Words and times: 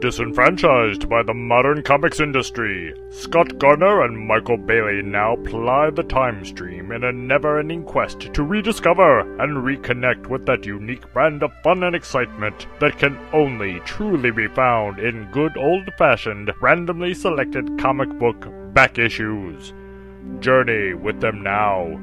Disenfranchised 0.00 1.08
by 1.08 1.24
the 1.24 1.34
modern 1.34 1.82
comics 1.82 2.20
industry, 2.20 2.94
Scott 3.10 3.58
Gardner 3.58 4.04
and 4.04 4.16
Michael 4.16 4.56
Bailey 4.56 5.02
now 5.02 5.34
ply 5.44 5.90
the 5.90 6.04
time 6.04 6.44
stream 6.44 6.92
in 6.92 7.02
a 7.02 7.10
never 7.10 7.58
ending 7.58 7.82
quest 7.82 8.32
to 8.32 8.44
rediscover 8.44 9.20
and 9.42 9.56
reconnect 9.56 10.28
with 10.28 10.46
that 10.46 10.64
unique 10.64 11.12
brand 11.12 11.42
of 11.42 11.50
fun 11.64 11.82
and 11.82 11.96
excitement 11.96 12.68
that 12.78 12.96
can 12.96 13.18
only 13.32 13.80
truly 13.80 14.30
be 14.30 14.46
found 14.46 15.00
in 15.00 15.28
good 15.32 15.56
old 15.56 15.90
fashioned, 15.98 16.52
randomly 16.60 17.12
selected 17.12 17.76
comic 17.80 18.08
book 18.20 18.46
back 18.72 19.00
issues. 19.00 19.74
Journey 20.38 20.94
with 20.94 21.20
them 21.20 21.42
now. 21.42 21.98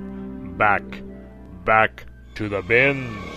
Back, 0.57 0.84
back 1.64 2.07
to 2.36 2.50
the 2.50 2.62
bins. 2.62 3.36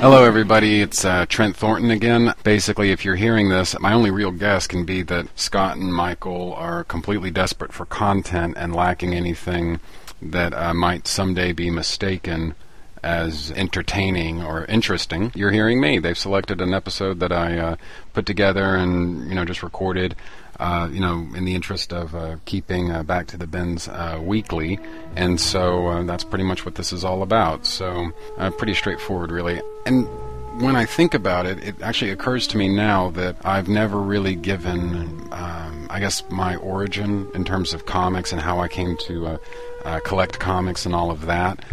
Hello, 0.00 0.22
everybody. 0.22 0.80
It's 0.80 1.04
uh, 1.04 1.26
Trent 1.28 1.56
Thornton 1.56 1.90
again. 1.90 2.32
Basically, 2.44 2.92
if 2.92 3.04
you're 3.04 3.16
hearing 3.16 3.48
this, 3.48 3.76
my 3.80 3.92
only 3.92 4.12
real 4.12 4.30
guess 4.30 4.68
can 4.68 4.84
be 4.84 5.02
that 5.02 5.26
Scott 5.36 5.76
and 5.76 5.92
Michael 5.92 6.54
are 6.54 6.84
completely 6.84 7.32
desperate 7.32 7.72
for 7.72 7.84
content 7.84 8.54
and 8.56 8.72
lacking 8.72 9.12
anything 9.12 9.80
that 10.22 10.54
uh, 10.54 10.72
might 10.72 11.08
someday 11.08 11.52
be 11.52 11.68
mistaken 11.68 12.54
as 13.02 13.50
entertaining 13.50 14.40
or 14.40 14.66
interesting. 14.66 15.32
You're 15.34 15.50
hearing 15.50 15.80
me. 15.80 15.98
They've 15.98 16.16
selected 16.16 16.60
an 16.60 16.74
episode 16.74 17.18
that 17.18 17.32
I 17.32 17.58
uh, 17.58 17.76
put 18.12 18.24
together 18.24 18.76
and 18.76 19.28
you 19.28 19.34
know 19.34 19.44
just 19.44 19.64
recorded 19.64 20.14
uh, 20.58 20.88
you 20.90 21.00
know, 21.00 21.26
in 21.36 21.44
the 21.44 21.54
interest 21.54 21.92
of 21.92 22.14
uh, 22.14 22.36
keeping 22.44 22.90
uh, 22.90 23.02
Back 23.02 23.26
to 23.28 23.36
the 23.36 23.46
Bins 23.46 23.88
uh, 23.88 24.20
weekly. 24.22 24.78
And 25.14 25.40
so 25.40 25.86
uh, 25.86 26.02
that's 26.02 26.24
pretty 26.24 26.44
much 26.44 26.64
what 26.64 26.74
this 26.74 26.92
is 26.92 27.04
all 27.04 27.22
about. 27.22 27.64
So 27.64 28.10
uh, 28.38 28.50
pretty 28.50 28.74
straightforward, 28.74 29.30
really. 29.30 29.60
And 29.86 30.08
when 30.60 30.74
I 30.74 30.84
think 30.84 31.14
about 31.14 31.46
it, 31.46 31.62
it 31.62 31.80
actually 31.80 32.10
occurs 32.10 32.46
to 32.48 32.56
me 32.56 32.68
now 32.68 33.10
that 33.10 33.36
I've 33.44 33.68
never 33.68 34.00
really 34.00 34.34
given, 34.34 35.28
um, 35.32 35.86
I 35.90 36.00
guess, 36.00 36.24
my 36.30 36.56
origin 36.56 37.30
in 37.34 37.44
terms 37.44 37.72
of 37.72 37.86
comics 37.86 38.32
and 38.32 38.40
how 38.40 38.58
I 38.58 38.66
came 38.68 38.96
to 39.06 39.38
collect 40.04 40.40
comics 40.40 40.84
and 40.84 40.94
all 40.94 41.10
of 41.10 41.26
that. 41.26 41.64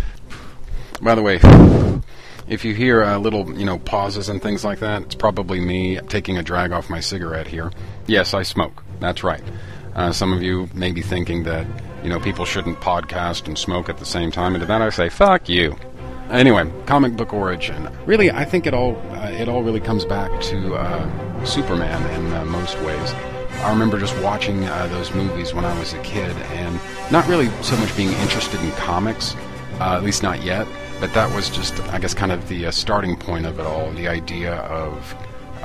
By 1.02 1.16
the 1.16 1.22
way, 1.22 1.40
if 2.48 2.64
you 2.64 2.74
hear 2.74 3.04
uh, 3.04 3.18
little, 3.18 3.58
you 3.58 3.66
know, 3.66 3.80
pauses 3.80 4.30
and 4.30 4.42
things 4.42 4.64
like 4.64 4.80
that, 4.80 5.04
it's 5.04 5.16
probably 5.16 5.60
me 5.60 6.00
taking 6.08 6.38
a 6.38 6.44
drag 6.44 6.72
off 6.72 6.90
my 6.90 7.00
cigarette 7.00 7.48
here. 7.48 7.72
Yes, 8.08 8.34
I 8.34 8.44
smoke. 8.44 8.84
That's 9.00 9.24
right. 9.24 9.44
Uh, 9.96 10.12
some 10.12 10.34
of 10.34 10.44
you 10.44 10.70
may 10.74 10.92
be 10.92 11.02
thinking 11.02 11.44
that, 11.44 11.66
you 12.04 12.10
know, 12.10 12.20
people 12.20 12.46
shouldn't 12.46 12.80
podcast 12.80 13.48
and 13.48 13.58
smoke 13.58 13.90
at 13.90 13.98
the 13.98 14.06
same 14.06 14.32
time, 14.32 14.54
and 14.54 14.62
to 14.62 14.68
that 14.68 14.82
I 14.82 14.90
say, 14.90 15.10
fuck 15.10 15.50
you. 15.50 15.76
Anyway, 16.30 16.72
comic 16.86 17.16
book 17.16 17.34
origin. 17.34 17.90
Really, 18.06 18.32
I 18.32 18.46
think 18.46 18.66
it 18.66 18.74
all 18.74 18.96
uh, 19.12 19.30
it 19.30 19.48
all 19.48 19.62
really 19.62 19.80
comes 19.80 20.06
back 20.06 20.42
to 20.42 20.76
uh, 20.76 21.46
Superman 21.46 22.02
in 22.20 22.34
uh, 22.34 22.46
most 22.46 22.80
ways. 22.82 23.14
I 23.62 23.70
remember 23.70 24.00
just 24.00 24.18
watching 24.20 24.66
uh, 24.66 24.88
those 24.88 25.14
movies 25.14 25.54
when 25.54 25.66
I 25.66 25.80
was 25.80 25.94
a 25.94 26.02
kid, 26.02 26.36
and 26.36 26.80
not 27.12 27.28
really 27.28 27.50
so 27.62 27.78
much 27.78 27.96
being 27.96 28.12
interested 28.14 28.60
in 28.62 28.72
comics, 28.72 29.36
uh, 29.80 29.96
at 29.96 30.04
least 30.04 30.24
not 30.24 30.44
yet. 30.44 30.68
But 31.00 31.14
that 31.14 31.34
was 31.36 31.50
just, 31.50 31.80
I 31.90 32.00
guess, 32.00 32.14
kind 32.14 32.32
of 32.32 32.48
the 32.48 32.68
uh, 32.68 32.72
starting 32.72 33.18
point 33.18 33.46
of 33.46 33.60
it 33.60 33.66
all. 33.66 33.92
The 33.92 34.08
idea 34.08 34.56
of 34.56 35.16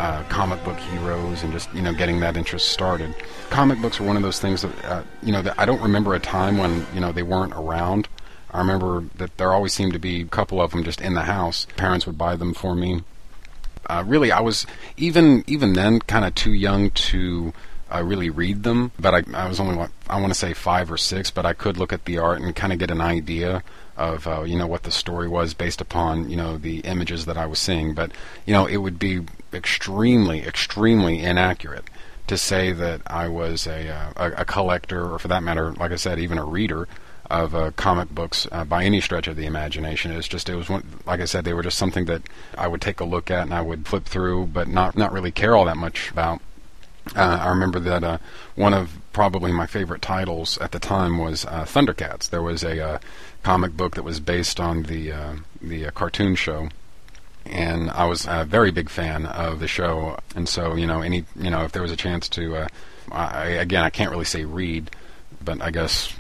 uh, 0.00 0.22
comic 0.24 0.62
book 0.64 0.78
heroes 0.78 1.42
and 1.42 1.52
just 1.52 1.72
you 1.74 1.82
know 1.82 1.92
getting 1.92 2.20
that 2.20 2.36
interest 2.36 2.68
started. 2.68 3.14
Comic 3.50 3.80
books 3.82 4.00
are 4.00 4.04
one 4.04 4.16
of 4.16 4.22
those 4.22 4.40
things 4.40 4.62
that 4.62 4.84
uh, 4.84 5.02
you 5.22 5.30
know 5.30 5.42
that 5.42 5.58
I 5.58 5.66
don't 5.66 5.82
remember 5.82 6.14
a 6.14 6.20
time 6.20 6.56
when 6.56 6.86
you 6.94 7.00
know 7.00 7.12
they 7.12 7.22
weren't 7.22 7.52
around. 7.52 8.08
I 8.50 8.58
remember 8.58 9.04
that 9.16 9.36
there 9.36 9.52
always 9.52 9.72
seemed 9.72 9.92
to 9.92 9.98
be 9.98 10.22
a 10.22 10.26
couple 10.26 10.60
of 10.60 10.72
them 10.72 10.84
just 10.84 11.00
in 11.00 11.14
the 11.14 11.22
house. 11.22 11.66
Parents 11.76 12.06
would 12.06 12.19
buy 12.19 12.34
them 12.34 12.54
for 12.54 12.74
me. 12.74 13.02
Uh, 13.86 14.02
really, 14.06 14.32
I 14.32 14.40
was 14.40 14.66
even 14.96 15.44
even 15.46 15.74
then 15.74 16.00
kind 16.00 16.24
of 16.24 16.34
too 16.34 16.52
young 16.52 16.90
to 16.90 17.52
uh, 17.94 18.02
really 18.02 18.30
read 18.30 18.62
them, 18.62 18.92
but 18.98 19.14
I, 19.14 19.22
I 19.34 19.48
was 19.48 19.60
only 19.60 19.86
I 20.08 20.20
want 20.20 20.32
to 20.32 20.38
say 20.38 20.54
five 20.54 20.90
or 20.90 20.96
six, 20.96 21.30
but 21.30 21.44
I 21.44 21.52
could 21.52 21.76
look 21.76 21.92
at 21.92 22.06
the 22.06 22.19
art 22.19 22.40
and 22.40 22.56
kind 22.56 22.72
of 22.72 22.78
get 22.78 22.90
an 22.90 23.02
idea 23.02 23.62
of 24.00 24.27
uh, 24.27 24.43
you 24.43 24.59
know 24.59 24.66
what 24.66 24.83
the 24.84 24.91
story 24.91 25.28
was 25.28 25.55
based 25.55 25.81
upon 25.81 26.31
you 26.31 26.37
know 26.37 26.56
the 26.56 26.81
images 26.81 27.27
that 27.27 27.37
I 27.37 27.47
was 27.47 27.59
seeing. 27.59 27.94
But 27.94 28.12
you 28.47 28.53
know 28.53 28.66
it 28.66 28.78
would 28.78 28.99
be 28.99 29.21
extremely 29.53 30.41
extremely 30.41 31.21
inaccurate 31.21 31.84
to 32.31 32.38
say 32.38 32.72
that 32.72 33.00
I 33.09 33.27
was 33.27 33.66
a, 33.66 33.88
uh, 33.88 34.31
a, 34.37 34.44
collector, 34.44 35.12
or 35.12 35.19
for 35.19 35.27
that 35.27 35.43
matter, 35.43 35.72
like 35.72 35.91
I 35.91 35.97
said, 35.97 36.21
even 36.21 36.38
a 36.38 36.44
reader 36.44 36.87
of 37.28 37.56
uh, 37.56 37.72
comic 37.72 38.09
books 38.11 38.47
uh, 38.53 38.65
by 38.65 38.84
any 38.84 39.00
stretch 39.00 39.27
of 39.27 39.34
the 39.34 39.47
imagination. 39.47 40.12
It's 40.12 40.28
just 40.28 40.49
it 40.49 40.55
was 40.55 40.69
one, 40.69 41.00
like 41.06 41.21
I 41.21 41.25
said, 41.25 41.44
they 41.44 41.55
were 41.55 41.65
just 41.65 41.77
something 41.77 42.05
that 42.05 42.22
I 42.56 42.69
would 42.69 42.81
take 42.81 43.00
a 43.00 43.05
look 43.05 43.32
at 43.32 43.43
and 43.43 43.53
I 43.53 43.62
would 43.62 43.88
flip 43.88 44.05
through, 44.05 44.47
but 44.47 44.69
not 44.69 44.97
not 44.97 45.12
really 45.12 45.32
care 45.32 45.56
all 45.56 45.65
that 45.65 45.77
much 45.77 46.12
about. 46.12 46.41
Uh, 47.17 47.38
I 47.43 47.49
remember 47.49 47.81
that 47.81 48.05
uh, 48.05 48.19
one 48.55 48.75
of 48.75 49.00
probably 49.12 49.53
my 49.53 49.66
favorite 49.66 50.03
titles 50.03 50.59
at 50.59 50.72
the 50.72 50.78
time 50.78 51.19
was 51.19 51.44
uh, 51.47 51.65
Thundercats. 51.65 52.31
There 52.31 52.43
was 52.43 52.62
a 52.62 52.81
uh, 52.81 52.98
comic 53.43 53.76
book 53.76 53.94
that 53.94 54.03
was 54.03 54.21
based 54.21 54.60
on 54.60 54.84
the 54.84 55.12
uh, 55.12 55.37
the 55.60 55.87
uh, 55.87 55.91
cartoon 55.91 56.34
show, 56.34 56.69
and 57.44 57.91
I 57.91 58.04
was 58.04 58.26
a 58.28 58.44
very 58.44 58.70
big 58.70 58.88
fan 58.88 59.26
of 59.26 59.60
the 59.60 59.69
show. 59.69 60.19
And 60.34 60.49
so, 60.49 60.75
you 60.75 60.87
know, 60.87 61.03
any 61.03 61.25
you 61.37 61.50
know, 61.50 61.65
if 61.65 61.72
there 61.72 61.82
was 61.82 61.93
a 61.93 61.97
chance 61.97 62.28
to, 62.31 62.66
I, 63.10 63.47
again, 63.49 63.84
I 63.84 63.91
can't 63.91 64.10
really 64.10 64.25
say 64.25 64.44
read, 64.44 64.91
but 65.43 65.60
I 65.60 65.70
guess 65.70 66.15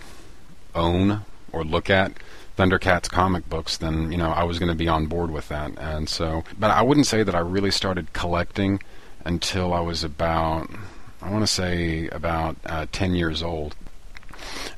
own 0.74 1.24
or 1.52 1.64
look 1.64 1.90
at 1.90 2.12
Thundercats 2.56 3.08
comic 3.08 3.48
books, 3.48 3.78
then 3.78 4.12
you 4.12 4.18
know 4.18 4.30
I 4.30 4.44
was 4.44 4.58
going 4.58 4.68
to 4.68 4.74
be 4.74 4.88
on 4.88 5.06
board 5.06 5.30
with 5.30 5.48
that. 5.48 5.72
And 5.78 6.08
so, 6.08 6.44
but 6.58 6.70
I 6.70 6.82
wouldn't 6.82 7.06
say 7.06 7.22
that 7.22 7.34
I 7.34 7.38
really 7.38 7.70
started 7.70 8.12
collecting 8.12 8.80
until 9.24 9.72
I 9.72 9.80
was 9.80 10.04
about, 10.04 10.70
I 11.22 11.30
want 11.30 11.42
to 11.42 11.46
say 11.46 12.08
about 12.08 12.56
uh, 12.64 12.86
10 12.92 13.14
years 13.14 13.42
old. 13.42 13.76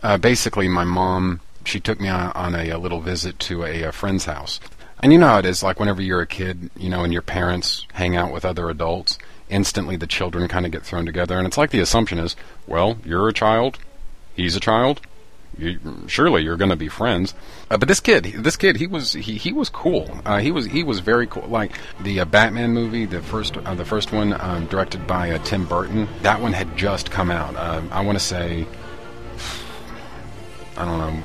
Uh, 0.02 0.18
basically, 0.18 0.68
my 0.68 0.84
mom, 0.84 1.40
she 1.64 1.78
took 1.78 2.00
me 2.00 2.08
on, 2.08 2.32
on 2.32 2.54
a, 2.54 2.70
a, 2.70 2.78
little 2.78 3.00
visit 3.00 3.38
to 3.40 3.64
a, 3.64 3.84
a 3.84 3.92
friend's 3.92 4.24
house. 4.24 4.58
And 5.00 5.12
you 5.12 5.18
know 5.18 5.28
how 5.28 5.38
it 5.38 5.46
is, 5.46 5.62
like 5.62 5.78
whenever 5.78 6.02
you're 6.02 6.20
a 6.20 6.26
kid, 6.26 6.70
you 6.76 6.88
know, 6.88 7.04
and 7.04 7.12
your 7.12 7.22
parents 7.22 7.86
hang 7.94 8.16
out 8.16 8.32
with 8.32 8.44
other 8.44 8.68
adults, 8.68 9.18
instantly 9.48 9.96
the 9.96 10.06
children 10.06 10.48
kind 10.48 10.66
of 10.66 10.72
get 10.72 10.82
thrown 10.82 11.06
together. 11.06 11.38
And 11.38 11.46
it's 11.46 11.58
like 11.58 11.70
the 11.70 11.80
assumption 11.80 12.18
is, 12.18 12.36
well, 12.66 12.98
you're 13.04 13.28
a 13.28 13.32
child, 13.32 13.78
he's 14.34 14.56
a 14.56 14.60
child, 14.60 15.00
you, 15.58 15.78
surely 16.06 16.42
you're 16.42 16.56
going 16.56 16.70
to 16.70 16.76
be 16.76 16.88
friends. 16.88 17.34
Uh, 17.70 17.76
but 17.76 17.88
this 17.88 18.00
kid, 18.00 18.24
this 18.24 18.56
kid, 18.56 18.76
he 18.76 18.86
was 18.86 19.12
he, 19.12 19.36
he 19.36 19.52
was 19.52 19.68
cool. 19.68 20.10
Uh, 20.24 20.38
he 20.38 20.50
was 20.50 20.66
he 20.66 20.82
was 20.82 21.00
very 21.00 21.26
cool. 21.26 21.46
Like 21.46 21.72
the 22.00 22.20
uh, 22.20 22.24
Batman 22.24 22.72
movie, 22.72 23.04
the 23.04 23.22
first 23.22 23.56
uh, 23.56 23.74
the 23.74 23.84
first 23.84 24.12
one 24.12 24.38
um, 24.40 24.66
directed 24.66 25.06
by 25.06 25.30
uh, 25.30 25.38
Tim 25.38 25.66
Burton. 25.66 26.08
That 26.22 26.40
one 26.40 26.52
had 26.52 26.76
just 26.76 27.10
come 27.10 27.30
out. 27.30 27.56
Um, 27.56 27.88
I 27.92 28.02
want 28.02 28.18
to 28.18 28.24
say, 28.24 28.66
I 30.76 30.84
don't 30.84 30.98
know, 30.98 31.22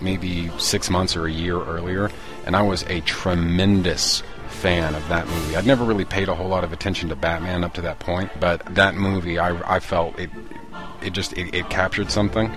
maybe 0.00 0.50
six 0.58 0.90
months 0.90 1.16
or 1.16 1.26
a 1.26 1.32
year 1.32 1.58
earlier, 1.58 2.10
and 2.46 2.54
I 2.54 2.62
was 2.62 2.82
a 2.84 3.00
tremendous 3.00 4.22
fan 4.48 4.94
of 4.94 5.08
that 5.08 5.26
movie. 5.26 5.56
I'd 5.56 5.66
never 5.66 5.84
really 5.84 6.04
paid 6.04 6.28
a 6.28 6.34
whole 6.34 6.48
lot 6.48 6.64
of 6.64 6.72
attention 6.72 7.08
to 7.08 7.16
Batman 7.16 7.64
up 7.64 7.74
to 7.74 7.80
that 7.82 7.98
point, 7.98 8.30
but 8.38 8.62
that 8.74 8.94
movie, 8.94 9.38
I, 9.38 9.76
I 9.76 9.80
felt 9.80 10.18
it, 10.18 10.28
it 11.02 11.12
just 11.14 11.32
it, 11.32 11.54
it 11.54 11.70
captured 11.70 12.10
something 12.10 12.52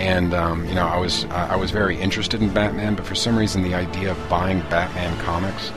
and 0.00 0.32
um, 0.32 0.66
you 0.66 0.74
know 0.74 0.86
I 0.86 0.96
was 0.96 1.26
uh, 1.26 1.48
I 1.50 1.56
was 1.56 1.70
very 1.70 2.00
interested 2.00 2.40
in 2.40 2.52
Batman, 2.52 2.94
but 2.94 3.06
for 3.06 3.14
some 3.14 3.36
reason 3.36 3.62
the 3.62 3.74
idea 3.74 4.12
of 4.12 4.28
buying 4.28 4.60
Batman 4.70 5.16
comics, 5.18 5.68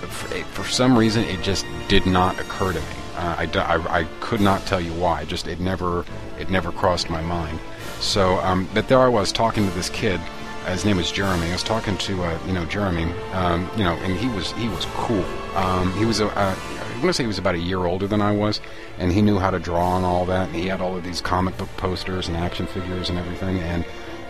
for, 0.00 0.28
for 0.44 0.64
some 0.64 0.96
reason 0.96 1.24
it 1.24 1.42
just 1.42 1.66
did 1.88 2.06
not 2.06 2.38
occur 2.38 2.72
to 2.72 2.78
me. 2.78 2.86
Uh, 3.16 3.36
I, 3.38 3.58
I, 3.58 4.00
I, 4.00 4.04
could 4.20 4.40
not 4.40 4.64
tell 4.64 4.80
you 4.80 4.92
why. 4.92 5.24
Just 5.24 5.48
it 5.48 5.60
never 5.60 6.04
it 6.38 6.50
never 6.50 6.70
crossed 6.72 7.10
my 7.10 7.20
mind. 7.20 7.58
So, 8.00 8.38
um, 8.38 8.68
but 8.74 8.88
there 8.88 9.00
I 9.00 9.08
was 9.08 9.32
talking 9.32 9.68
to 9.68 9.74
this 9.74 9.90
kid. 9.90 10.20
His 10.66 10.84
name 10.84 10.96
was 10.96 11.10
Jeremy. 11.10 11.48
I 11.48 11.52
was 11.52 11.64
talking 11.64 11.98
to 11.98 12.22
uh, 12.22 12.38
you 12.46 12.52
know 12.52 12.64
Jeremy, 12.66 13.12
um, 13.32 13.68
you 13.76 13.82
know, 13.82 13.94
and 13.94 14.16
he 14.16 14.28
was 14.28 14.52
he 14.52 14.68
was 14.68 14.86
cool. 14.94 15.24
Um, 15.56 15.92
he 15.94 16.04
was 16.04 16.20
a 16.20 16.28
uh, 16.38 16.54
I 17.02 17.04
want 17.04 17.14
to 17.14 17.16
say 17.16 17.24
he 17.24 17.28
was 17.28 17.38
about 17.38 17.56
a 17.56 17.58
year 17.58 17.84
older 17.84 18.06
than 18.06 18.22
I 18.22 18.30
was, 18.30 18.60
and 18.96 19.10
he 19.10 19.22
knew 19.22 19.40
how 19.40 19.50
to 19.50 19.58
draw 19.58 19.96
and 19.96 20.06
all 20.06 20.24
that. 20.26 20.46
And 20.46 20.54
he 20.54 20.68
had 20.68 20.80
all 20.80 20.96
of 20.96 21.02
these 21.02 21.20
comic 21.20 21.58
book 21.58 21.68
posters 21.76 22.28
and 22.28 22.36
action 22.36 22.68
figures 22.68 23.10
and 23.10 23.18
everything. 23.18 23.58
And 23.58 23.84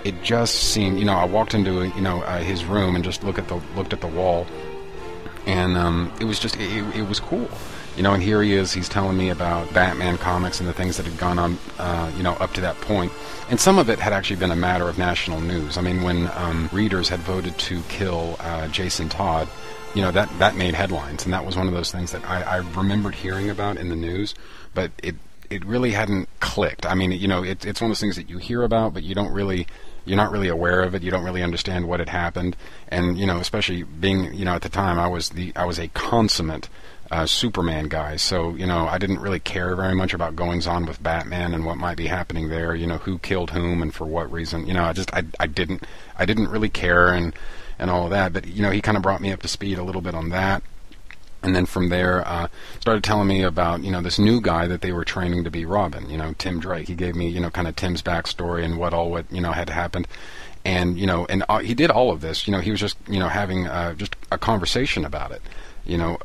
it 0.04 0.22
just 0.22 0.54
seemed, 0.72 0.98
you 0.98 1.04
know, 1.04 1.12
I 1.12 1.26
walked 1.26 1.52
into 1.52 1.88
you 1.88 2.00
know 2.00 2.22
uh, 2.22 2.38
his 2.38 2.64
room 2.64 2.94
and 2.94 3.04
just 3.04 3.24
looked 3.24 3.38
at 3.38 3.48
the 3.48 3.56
looked 3.76 3.92
at 3.92 4.00
the 4.00 4.06
wall, 4.06 4.46
and 5.44 5.76
um, 5.76 6.10
it 6.18 6.24
was 6.24 6.38
just 6.38 6.56
it, 6.56 6.96
it 6.96 7.06
was 7.06 7.20
cool. 7.20 7.46
You 7.94 8.02
know, 8.02 8.14
and 8.14 8.22
here 8.22 8.42
he 8.42 8.54
is. 8.54 8.72
He's 8.72 8.88
telling 8.88 9.18
me 9.18 9.28
about 9.28 9.70
Batman 9.74 10.16
comics 10.16 10.58
and 10.58 10.66
the 10.66 10.72
things 10.72 10.96
that 10.96 11.04
had 11.04 11.18
gone 11.18 11.38
on, 11.38 11.58
uh, 11.78 12.10
you 12.16 12.22
know, 12.22 12.32
up 12.32 12.54
to 12.54 12.62
that 12.62 12.80
point. 12.80 13.12
And 13.50 13.60
some 13.60 13.78
of 13.78 13.90
it 13.90 13.98
had 13.98 14.14
actually 14.14 14.36
been 14.36 14.50
a 14.50 14.56
matter 14.56 14.88
of 14.88 14.96
national 14.96 15.42
news. 15.42 15.76
I 15.76 15.82
mean, 15.82 16.02
when 16.02 16.30
um, 16.32 16.70
readers 16.72 17.10
had 17.10 17.20
voted 17.20 17.58
to 17.58 17.82
kill 17.90 18.36
uh, 18.40 18.68
Jason 18.68 19.10
Todd, 19.10 19.46
you 19.94 20.02
know, 20.02 20.10
that 20.10 20.28
that 20.38 20.56
made 20.56 20.74
headlines, 20.74 21.24
and 21.24 21.32
that 21.32 21.44
was 21.44 21.56
one 21.56 21.68
of 21.68 21.74
those 21.74 21.92
things 21.92 22.12
that 22.12 22.28
I, 22.28 22.42
I 22.42 22.56
remembered 22.56 23.14
hearing 23.14 23.50
about 23.50 23.76
in 23.76 23.88
the 23.88 23.96
news, 23.96 24.34
but 24.74 24.90
it 25.02 25.16
it 25.50 25.64
really 25.64 25.92
hadn't 25.92 26.28
clicked. 26.40 26.86
I 26.86 26.94
mean, 26.94 27.12
you 27.12 27.28
know, 27.28 27.44
it, 27.44 27.66
it's 27.66 27.80
one 27.80 27.90
of 27.90 27.96
those 27.96 28.00
things 28.00 28.16
that 28.16 28.30
you 28.30 28.38
hear 28.38 28.62
about, 28.62 28.94
but 28.94 29.02
you 29.02 29.14
don't 29.14 29.32
really 29.32 29.66
you're 30.04 30.16
not 30.16 30.32
really 30.32 30.48
aware 30.48 30.82
of 30.82 30.94
it. 30.94 31.02
You 31.02 31.10
don't 31.10 31.24
really 31.24 31.42
understand 31.42 31.86
what 31.86 32.00
had 32.00 32.08
happened, 32.08 32.56
and 32.88 33.18
you 33.18 33.26
know, 33.26 33.38
especially 33.38 33.82
being 33.82 34.32
you 34.34 34.44
know 34.44 34.54
at 34.54 34.62
the 34.62 34.68
time 34.68 34.98
I 34.98 35.08
was 35.08 35.30
the 35.30 35.52
I 35.54 35.64
was 35.64 35.78
a 35.78 35.88
consummate 35.88 36.68
uh, 37.10 37.26
Superman 37.26 37.88
guy, 37.88 38.16
so 38.16 38.54
you 38.54 38.66
know 38.66 38.86
I 38.88 38.98
didn't 38.98 39.20
really 39.20 39.40
care 39.40 39.76
very 39.76 39.94
much 39.94 40.14
about 40.14 40.34
goings 40.34 40.66
on 40.66 40.86
with 40.86 41.02
Batman 41.02 41.54
and 41.54 41.66
what 41.66 41.76
might 41.76 41.96
be 41.96 42.06
happening 42.06 42.48
there. 42.48 42.74
You 42.74 42.86
know, 42.86 42.98
who 42.98 43.18
killed 43.18 43.50
whom 43.50 43.82
and 43.82 43.94
for 43.94 44.06
what 44.06 44.32
reason. 44.32 44.66
You 44.66 44.74
know, 44.74 44.84
I 44.84 44.92
just 44.92 45.12
I 45.14 45.24
I 45.38 45.46
didn't 45.46 45.84
I 46.18 46.24
didn't 46.24 46.48
really 46.48 46.70
care 46.70 47.12
and 47.12 47.34
and 47.78 47.90
all 47.90 48.04
of 48.04 48.10
that. 48.10 48.32
But 48.32 48.46
you 48.46 48.62
know, 48.62 48.70
he 48.70 48.80
kind 48.80 48.96
of 48.96 49.02
brought 49.02 49.20
me 49.20 49.32
up 49.32 49.42
to 49.42 49.48
speed 49.48 49.78
a 49.78 49.82
little 49.82 50.02
bit 50.02 50.14
on 50.14 50.28
that 50.30 50.62
and 51.42 51.54
then 51.56 51.66
from 51.66 51.88
there 51.88 52.26
uh, 52.26 52.48
started 52.80 53.02
telling 53.02 53.26
me 53.26 53.42
about 53.42 53.82
you 53.82 53.90
know 53.90 54.00
this 54.00 54.18
new 54.18 54.40
guy 54.40 54.66
that 54.66 54.80
they 54.80 54.92
were 54.92 55.04
training 55.04 55.44
to 55.44 55.50
be 55.50 55.64
Robin. 55.64 56.08
You 56.08 56.16
know 56.16 56.34
Tim 56.38 56.60
Drake. 56.60 56.88
He 56.88 56.94
gave 56.94 57.14
me 57.14 57.28
you 57.28 57.40
know 57.40 57.50
kind 57.50 57.68
of 57.68 57.76
Tim's 57.76 58.02
backstory 58.02 58.64
and 58.64 58.78
what 58.78 58.94
all 58.94 59.10
what 59.10 59.30
you 59.30 59.40
know 59.40 59.52
had 59.52 59.68
happened, 59.68 60.06
and 60.64 60.98
you 60.98 61.06
know 61.06 61.26
and 61.26 61.44
uh, 61.48 61.58
he 61.58 61.74
did 61.74 61.90
all 61.90 62.10
of 62.10 62.20
this. 62.20 62.46
You 62.46 62.52
know 62.52 62.60
he 62.60 62.70
was 62.70 62.80
just 62.80 62.96
you 63.08 63.18
know 63.18 63.28
having 63.28 63.66
uh, 63.66 63.94
just 63.94 64.16
a 64.30 64.38
conversation 64.38 65.04
about 65.04 65.32
it. 65.32 65.42
You 65.84 65.98
know, 65.98 66.18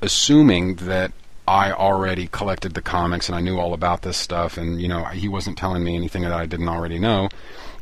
assuming 0.00 0.76
that 0.76 1.12
I 1.46 1.72
already 1.72 2.28
collected 2.28 2.72
the 2.72 2.82
comics 2.82 3.28
and 3.28 3.36
I 3.36 3.42
knew 3.42 3.58
all 3.58 3.74
about 3.74 4.02
this 4.02 4.16
stuff, 4.16 4.56
and 4.56 4.80
you 4.80 4.88
know 4.88 5.04
he 5.04 5.28
wasn't 5.28 5.58
telling 5.58 5.84
me 5.84 5.94
anything 5.94 6.22
that 6.22 6.32
I 6.32 6.46
didn't 6.46 6.68
already 6.68 6.98
know 6.98 7.28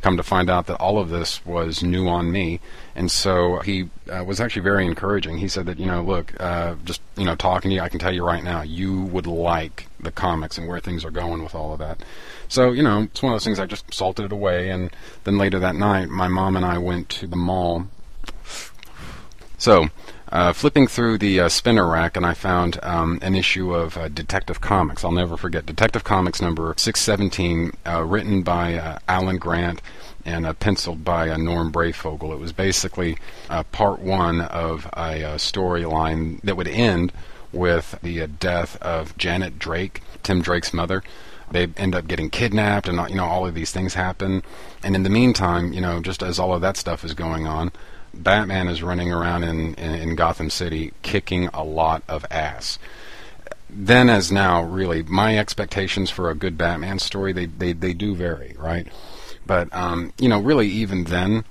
come 0.03 0.17
to 0.17 0.23
find 0.23 0.51
out 0.51 0.67
that 0.67 0.77
all 0.77 0.99
of 0.99 1.09
this 1.09 1.45
was 1.47 1.83
new 1.83 2.09
on 2.09 2.31
me. 2.31 2.61
And 2.95 3.11
so 3.11 3.61
he 3.61 3.89
uh, 4.11 4.25
was 4.25 4.41
actually 4.41 4.63
very 4.63 4.85
encouraging. 4.85 5.39
He 5.39 5.49
said 5.49 5.67
that, 5.67 5.79
you 5.79 5.87
know, 5.87 6.03
look, 6.03 6.39
uh, 6.41 6.75
just, 6.85 7.01
you 7.17 7.25
know, 7.25 7.37
talking 7.37 7.71
to 7.71 7.77
you, 7.77 7.81
I 7.81 7.89
can 7.89 8.01
tell 8.01 8.13
you 8.13 8.25
right 8.27 8.43
now, 8.43 8.63
you 8.63 9.03
would 9.03 9.27
like 9.27 9.87
the 10.01 10.11
comics 10.11 10.59
and 10.59 10.67
where 10.69 10.81
things 10.81 11.05
are 11.05 11.11
going 11.11 11.43
with 11.43 11.55
all 11.55 11.73
of 11.73 11.79
that. 11.79 12.03
So, 12.49 12.73
you 12.73 12.83
know, 12.83 13.03
it's 13.03 13.23
one 13.23 13.33
of 13.33 13.37
those 13.37 13.45
things 13.45 13.61
I 13.61 13.67
just 13.67 13.95
salted 13.95 14.27
it 14.27 14.33
away. 14.33 14.71
And 14.71 14.91
then 15.25 15.39
later 15.39 15.59
that 15.61 15.77
night, 15.77 16.09
my 16.09 16.29
mom 16.29 16.57
and 16.57 16.65
I 16.65 16.79
went 16.79 17.09
to 17.11 17.27
the 17.27 17.37
mall. 17.37 17.87
So, 19.57 19.89
uh, 20.33 20.53
flipping 20.53 20.87
through 20.87 21.19
the 21.19 21.41
uh, 21.41 21.49
spinner 21.49 21.87
rack, 21.87 22.17
and 22.17 22.25
I 22.25 22.33
found 22.33 22.79
um, 22.83 23.19
an 23.21 23.35
issue 23.35 23.75
of 23.75 23.99
uh, 23.99 24.09
Detective 24.09 24.63
Comics. 24.63 25.05
I'll 25.05 25.13
never 25.13 25.37
forget 25.37 25.67
Detective 25.67 26.05
Comics 26.05 26.41
number 26.41 26.75
617, 26.77 27.73
uh, 27.87 28.03
written 28.03 28.43
by 28.43 28.75
uh, 28.77 28.99
Alan 29.07 29.37
Grant 29.37 29.83
and 30.25 30.47
uh, 30.47 30.55
penciled 30.55 31.05
by 31.05 31.37
Norm 31.37 31.71
Breyfogle. 31.71 32.33
It 32.33 32.39
was 32.39 32.53
basically 32.53 33.19
part 33.73 34.01
one 34.01 34.41
of 34.41 34.87
a 34.95 35.37
storyline 35.37 36.41
that 36.43 36.57
would 36.57 36.69
end 36.69 37.13
with 37.53 37.99
the 38.03 38.27
death 38.27 38.81
of 38.81 39.17
Janet 39.19 39.59
Drake, 39.59 40.01
Tim 40.23 40.41
Drake's 40.41 40.73
mother 40.73 41.03
they 41.51 41.69
end 41.77 41.95
up 41.95 42.09
getting 42.09 42.31
kidnapped 42.31 42.89
and 42.89 42.99
you 43.11 43.17
know 43.17 43.27
all 43.27 43.47
of 43.47 43.55
these 43.55 43.73
things 43.73 43.93
happen 43.93 44.43
and 44.83 44.97
in 44.97 45.03
the 45.03 45.11
meantime 45.11 45.71
you 45.75 45.83
know 45.83 46.01
just 46.01 46.23
as 46.23 46.39
all 46.39 46.55
of 46.55 46.63
that 46.63 46.79
stuff 46.79 47.05
is 47.05 47.13
going 47.13 47.47
on 47.47 47.71
Batman 48.15 48.69
is 48.69 48.83
running 48.83 49.13
around 49.13 49.45
in, 49.45 49.75
in, 49.75 49.95
in 49.95 50.15
Gotham 50.15 50.51
City 50.51 50.93
kicking 51.03 51.49
a 51.49 51.65
lot 51.65 52.03
of 52.09 52.27
ass. 52.31 52.79
Then 53.69 54.11
as 54.11 54.31
now, 54.31 54.63
really, 54.63 55.03
my 55.03 55.39
expectations 55.39 56.11
for 56.11 56.31
a 56.31 56.35
good 56.35 56.59
Batman 56.59 56.99
story 56.99 57.33
they 57.33 57.47
they, 57.47 57.73
they 57.73 57.95
do 57.95 58.15
vary, 58.15 58.55
right? 58.59 58.87
But 59.47 59.75
um, 59.75 60.13
you 60.19 60.29
know, 60.29 60.39
really, 60.39 60.69
even 60.69 61.05
then, 61.05 61.45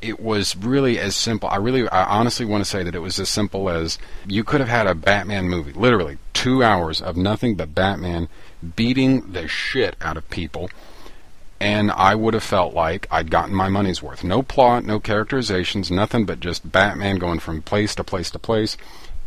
it 0.00 0.18
was 0.18 0.56
really 0.56 0.98
as 0.98 1.14
simple. 1.14 1.48
I 1.48 1.56
really, 1.56 1.88
I 1.88 2.04
honestly 2.04 2.46
want 2.46 2.64
to 2.64 2.70
say 2.70 2.82
that 2.82 2.94
it 2.94 3.00
was 3.00 3.18
as 3.18 3.28
simple 3.28 3.68
as 3.68 3.98
you 4.26 4.44
could 4.44 4.60
have 4.60 4.68
had 4.68 4.86
a 4.86 4.94
Batman 4.94 5.48
movie, 5.48 5.72
literally 5.72 6.18
two 6.32 6.64
hours 6.64 7.02
of 7.02 7.16
nothing 7.16 7.54
but 7.54 7.74
Batman 7.74 8.28
beating 8.76 9.32
the 9.32 9.46
shit 9.46 9.96
out 10.00 10.16
of 10.16 10.28
people 10.30 10.70
and 11.60 11.90
I 11.90 12.14
would 12.14 12.32
have 12.32 12.42
felt 12.42 12.74
like 12.74 13.06
I'd 13.10 13.30
gotten 13.30 13.54
my 13.54 13.68
money's 13.68 14.02
worth. 14.02 14.24
No 14.24 14.42
plot, 14.42 14.84
no 14.84 14.98
characterizations, 14.98 15.90
nothing 15.90 16.24
but 16.24 16.40
just 16.40 16.72
Batman 16.72 17.16
going 17.16 17.38
from 17.38 17.60
place 17.60 17.94
to 17.96 18.04
place 18.04 18.30
to 18.30 18.38
place, 18.38 18.78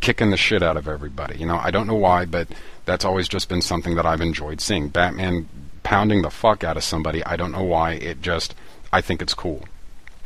kicking 0.02 0.32
the 0.32 0.38
shit 0.38 0.64
out 0.64 0.76
of 0.76 0.88
everybody. 0.88 1.38
You 1.38 1.46
know, 1.46 1.58
I 1.58 1.70
don't 1.70 1.86
know 1.88 1.96
why, 1.96 2.26
but 2.26 2.48
that's 2.86 3.06
always 3.06 3.28
just 3.28 3.50
been 3.50 3.62
something 3.62 3.96
that 3.96 4.06
I've 4.06 4.22
enjoyed 4.22 4.62
seeing. 4.62 4.90
Batman 4.90 5.48
pounding 5.84 6.24
the 6.24 6.32
fuck 6.32 6.64
out 6.64 6.76
of 6.76 6.84
somebody. 6.84 7.24
I 7.24 7.36
don't 7.36 7.52
know 7.52 7.64
why. 7.64 7.92
It 7.94 8.22
just, 8.22 8.56
I 8.92 9.02
think 9.02 9.22
it's 9.22 9.36
cool. 9.36 9.66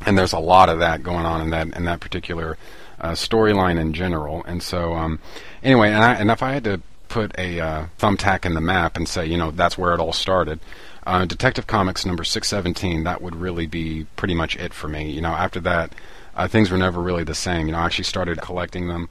And 0.06 0.18
there's 0.18 0.33
a 0.33 0.39
lot 0.39 0.69
of 0.69 0.80
that 0.80 1.03
going 1.03 1.25
on 1.25 1.42
in 1.42 1.50
that 1.50 1.75
in 1.75 1.86
that 1.86 2.00
particular 2.00 2.57
uh, 3.01 3.12
storyline 3.12 3.80
in 3.80 3.94
general. 3.94 4.44
And 4.45 4.63
so, 4.63 4.94
um, 4.94 5.19
anyway, 5.62 5.89
and, 5.89 6.03
I, 6.03 6.13
and 6.13 6.31
if 6.31 6.42
I 6.42 6.53
had 6.53 6.63
to 6.65 6.81
put 7.09 7.38
a 7.38 7.59
uh, 7.59 7.86
thumbtack 7.98 8.45
in 8.45 8.54
the 8.54 8.62
map 8.62 8.98
and 8.98 9.07
say, 9.07 9.25
you 9.25 9.38
know, 9.38 9.51
that's 9.51 9.77
where 9.77 9.94
it 9.94 10.00
all 10.00 10.13
started. 10.13 10.59
Uh, 11.06 11.25
Detective 11.25 11.68
Comics 11.68 12.06
number 12.06 12.24
617, 12.24 13.04
that 13.04 13.21
would 13.21 13.36
really 13.36 13.65
be 13.65 14.06
pretty 14.15 14.36
much 14.36 14.56
it 14.57 14.74
for 14.74 14.88
me. 14.88 15.09
You 15.09 15.21
know, 15.21 15.30
after 15.31 15.59
that, 15.62 15.94
uh, 16.36 16.48
things 16.48 16.69
were 16.69 16.77
never 16.77 17.01
really 17.01 17.24
the 17.24 17.36
same. 17.36 17.68
You 17.68 17.71
know, 17.71 17.80
I 17.80 17.86
actually 17.86 18.04
started 18.04 18.42
collecting 18.42 18.88
them 18.88 19.09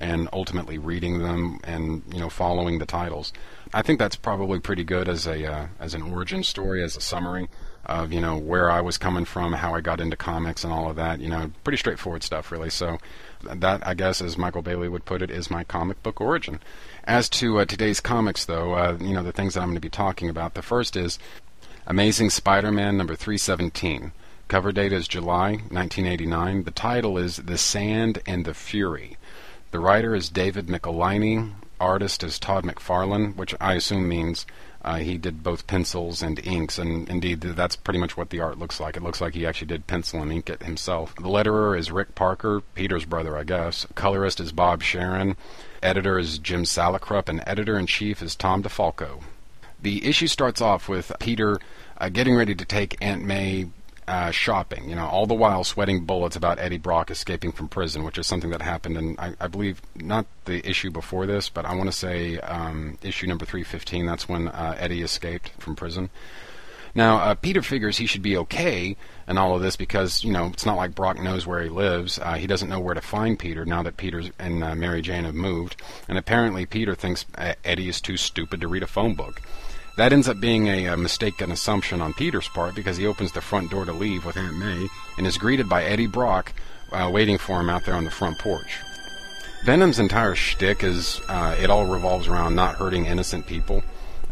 and 0.00 0.28
ultimately 0.32 0.78
reading 0.78 1.18
them 1.18 1.60
and, 1.62 2.02
you 2.12 2.18
know, 2.18 2.30
following 2.30 2.78
the 2.78 2.86
titles. 2.86 3.32
I 3.72 3.82
think 3.82 3.98
that's 3.98 4.16
probably 4.16 4.58
pretty 4.58 4.82
good 4.82 5.08
as 5.08 5.26
a 5.26 5.46
uh, 5.46 5.66
as 5.78 5.94
an 5.94 6.02
origin 6.02 6.42
story, 6.42 6.82
as 6.82 6.96
a 6.96 7.00
summary 7.00 7.48
of 7.86 8.12
you 8.12 8.20
know 8.20 8.36
where 8.36 8.70
I 8.70 8.80
was 8.80 8.98
coming 8.98 9.24
from, 9.24 9.52
how 9.52 9.74
I 9.74 9.80
got 9.80 10.00
into 10.00 10.16
comics, 10.16 10.64
and 10.64 10.72
all 10.72 10.90
of 10.90 10.96
that. 10.96 11.20
You 11.20 11.28
know, 11.28 11.50
pretty 11.62 11.76
straightforward 11.76 12.22
stuff, 12.22 12.50
really. 12.50 12.70
So 12.70 12.98
that, 13.42 13.86
I 13.86 13.94
guess, 13.94 14.20
as 14.20 14.36
Michael 14.36 14.62
Bailey 14.62 14.88
would 14.88 15.04
put 15.04 15.22
it, 15.22 15.30
is 15.30 15.50
my 15.50 15.64
comic 15.64 16.02
book 16.02 16.20
origin. 16.20 16.60
As 17.04 17.28
to 17.30 17.60
uh, 17.60 17.64
today's 17.64 18.00
comics, 18.00 18.44
though, 18.44 18.74
uh, 18.74 18.98
you 19.00 19.14
know, 19.14 19.22
the 19.22 19.32
things 19.32 19.54
that 19.54 19.60
I'm 19.60 19.68
going 19.68 19.76
to 19.76 19.80
be 19.80 19.88
talking 19.88 20.28
about. 20.28 20.54
The 20.54 20.62
first 20.62 20.96
is 20.96 21.18
Amazing 21.86 22.30
Spider-Man 22.30 22.96
number 22.96 23.16
317. 23.16 24.12
Cover 24.48 24.72
date 24.72 24.92
is 24.92 25.08
July 25.08 25.52
1989. 25.70 26.64
The 26.64 26.70
title 26.72 27.16
is 27.16 27.36
The 27.36 27.56
Sand 27.56 28.20
and 28.26 28.44
the 28.44 28.54
Fury. 28.54 29.16
The 29.70 29.78
writer 29.78 30.16
is 30.16 30.28
David 30.28 30.66
Michelinie. 30.66 31.52
Artist 31.78 32.24
is 32.24 32.40
Todd 32.40 32.64
McFarlane, 32.64 33.36
which 33.36 33.54
I 33.60 33.74
assume 33.74 34.08
means 34.08 34.44
uh, 34.82 34.96
he 34.96 35.16
did 35.16 35.44
both 35.44 35.68
pencils 35.68 36.22
and 36.22 36.44
inks, 36.44 36.76
and 36.76 37.08
indeed 37.08 37.40
that's 37.40 37.76
pretty 37.76 38.00
much 38.00 38.16
what 38.16 38.30
the 38.30 38.40
art 38.40 38.58
looks 38.58 38.80
like. 38.80 38.96
It 38.96 39.02
looks 39.04 39.20
like 39.20 39.34
he 39.34 39.46
actually 39.46 39.68
did 39.68 39.86
pencil 39.86 40.20
and 40.22 40.32
ink 40.32 40.50
it 40.50 40.64
himself. 40.64 41.14
The 41.14 41.22
letterer 41.22 41.78
is 41.78 41.92
Rick 41.92 42.16
Parker, 42.16 42.62
Peter's 42.74 43.04
brother, 43.04 43.36
I 43.36 43.44
guess. 43.44 43.86
Colorist 43.94 44.40
is 44.40 44.50
Bob 44.50 44.82
Sharen. 44.82 45.36
Editor 45.82 46.18
is 46.18 46.38
Jim 46.38 46.64
Salicrup, 46.64 47.28
and 47.28 47.40
editor 47.46 47.78
in 47.78 47.86
chief 47.86 48.22
is 48.22 48.34
Tom 48.34 48.64
DeFalco. 48.64 49.22
The 49.80 50.04
issue 50.04 50.26
starts 50.26 50.60
off 50.60 50.88
with 50.88 51.12
Peter 51.20 51.60
uh, 51.96 52.08
getting 52.08 52.34
ready 52.34 52.56
to 52.56 52.64
take 52.64 52.98
Aunt 53.00 53.24
May 53.24 53.68
uh, 54.10 54.32
shopping, 54.32 54.88
you 54.90 54.96
know, 54.96 55.06
all 55.06 55.24
the 55.24 55.34
while 55.34 55.62
sweating 55.62 56.04
bullets 56.04 56.34
about 56.34 56.58
Eddie 56.58 56.78
Brock 56.78 57.12
escaping 57.12 57.52
from 57.52 57.68
prison, 57.68 58.02
which 58.02 58.18
is 58.18 58.26
something 58.26 58.50
that 58.50 58.60
happened, 58.60 58.98
and 58.98 59.18
I, 59.20 59.34
I 59.40 59.46
believe 59.46 59.80
not 59.94 60.26
the 60.46 60.68
issue 60.68 60.90
before 60.90 61.26
this, 61.26 61.48
but 61.48 61.64
I 61.64 61.76
want 61.76 61.86
to 61.88 61.96
say 61.96 62.38
um, 62.40 62.98
issue 63.02 63.28
number 63.28 63.44
315. 63.44 64.06
That's 64.06 64.28
when 64.28 64.48
uh, 64.48 64.74
Eddie 64.80 65.02
escaped 65.02 65.50
from 65.60 65.76
prison. 65.76 66.10
Now, 66.92 67.18
uh, 67.18 67.34
Peter 67.36 67.62
figures 67.62 67.98
he 67.98 68.06
should 68.06 68.22
be 68.22 68.36
okay 68.36 68.96
in 69.28 69.38
all 69.38 69.54
of 69.54 69.62
this 69.62 69.76
because, 69.76 70.24
you 70.24 70.32
know, 70.32 70.46
it's 70.46 70.66
not 70.66 70.76
like 70.76 70.92
Brock 70.92 71.20
knows 71.20 71.46
where 71.46 71.62
he 71.62 71.68
lives. 71.68 72.18
Uh, 72.18 72.34
he 72.34 72.48
doesn't 72.48 72.68
know 72.68 72.80
where 72.80 72.94
to 72.94 73.00
find 73.00 73.38
Peter 73.38 73.64
now 73.64 73.84
that 73.84 73.96
Peter 73.96 74.24
and 74.40 74.64
uh, 74.64 74.74
Mary 74.74 75.02
Jane 75.02 75.22
have 75.22 75.36
moved. 75.36 75.80
And 76.08 76.18
apparently, 76.18 76.66
Peter 76.66 76.96
thinks 76.96 77.26
uh, 77.38 77.54
Eddie 77.64 77.88
is 77.88 78.00
too 78.00 78.16
stupid 78.16 78.60
to 78.60 78.66
read 78.66 78.82
a 78.82 78.88
phone 78.88 79.14
book. 79.14 79.40
That 79.96 80.12
ends 80.12 80.28
up 80.28 80.40
being 80.40 80.68
a, 80.68 80.86
a 80.86 80.96
mistaken 80.96 81.50
assumption 81.50 82.00
on 82.00 82.14
Peter's 82.14 82.48
part 82.48 82.74
because 82.74 82.96
he 82.96 83.06
opens 83.06 83.32
the 83.32 83.40
front 83.40 83.70
door 83.70 83.84
to 83.84 83.92
leave 83.92 84.24
with 84.24 84.36
Aunt 84.36 84.56
May 84.56 84.88
and 85.18 85.26
is 85.26 85.36
greeted 85.36 85.68
by 85.68 85.84
Eddie 85.84 86.06
Brock 86.06 86.52
uh, 86.92 87.10
waiting 87.12 87.38
for 87.38 87.60
him 87.60 87.70
out 87.70 87.84
there 87.84 87.94
on 87.94 88.04
the 88.04 88.10
front 88.10 88.38
porch. 88.38 88.78
Venom's 89.64 89.98
entire 89.98 90.34
shtick 90.34 90.82
is 90.82 91.20
uh, 91.28 91.54
it 91.60 91.68
all 91.70 91.86
revolves 91.86 92.28
around 92.28 92.54
not 92.54 92.76
hurting 92.76 93.04
innocent 93.04 93.46
people, 93.46 93.82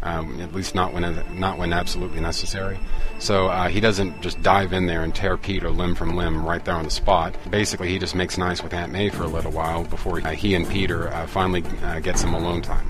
um, 0.01 0.41
at 0.41 0.53
least 0.53 0.73
not 0.73 0.91
when 0.91 1.03
not 1.39 1.59
when 1.59 1.71
absolutely 1.71 2.19
necessary. 2.19 2.79
So 3.19 3.47
uh, 3.47 3.67
he 3.67 3.79
doesn't 3.79 4.21
just 4.21 4.41
dive 4.41 4.73
in 4.73 4.87
there 4.87 5.03
and 5.03 5.13
tear 5.13 5.37
Peter 5.37 5.69
limb 5.69 5.93
from 5.93 6.15
limb 6.15 6.43
right 6.43 6.63
there 6.65 6.73
on 6.73 6.85
the 6.85 6.89
spot. 6.89 7.35
Basically, 7.51 7.89
he 7.89 7.99
just 7.99 8.15
makes 8.15 8.39
nice 8.39 8.63
with 8.63 8.73
Aunt 8.73 8.91
May 8.91 9.09
for 9.09 9.23
a 9.23 9.27
little 9.27 9.51
while 9.51 9.83
before 9.83 10.19
uh, 10.21 10.31
he 10.31 10.55
and 10.55 10.67
Peter 10.67 11.09
uh, 11.09 11.27
finally 11.27 11.63
uh, 11.83 11.99
get 11.99 12.17
some 12.17 12.33
alone 12.33 12.63
time. 12.63 12.87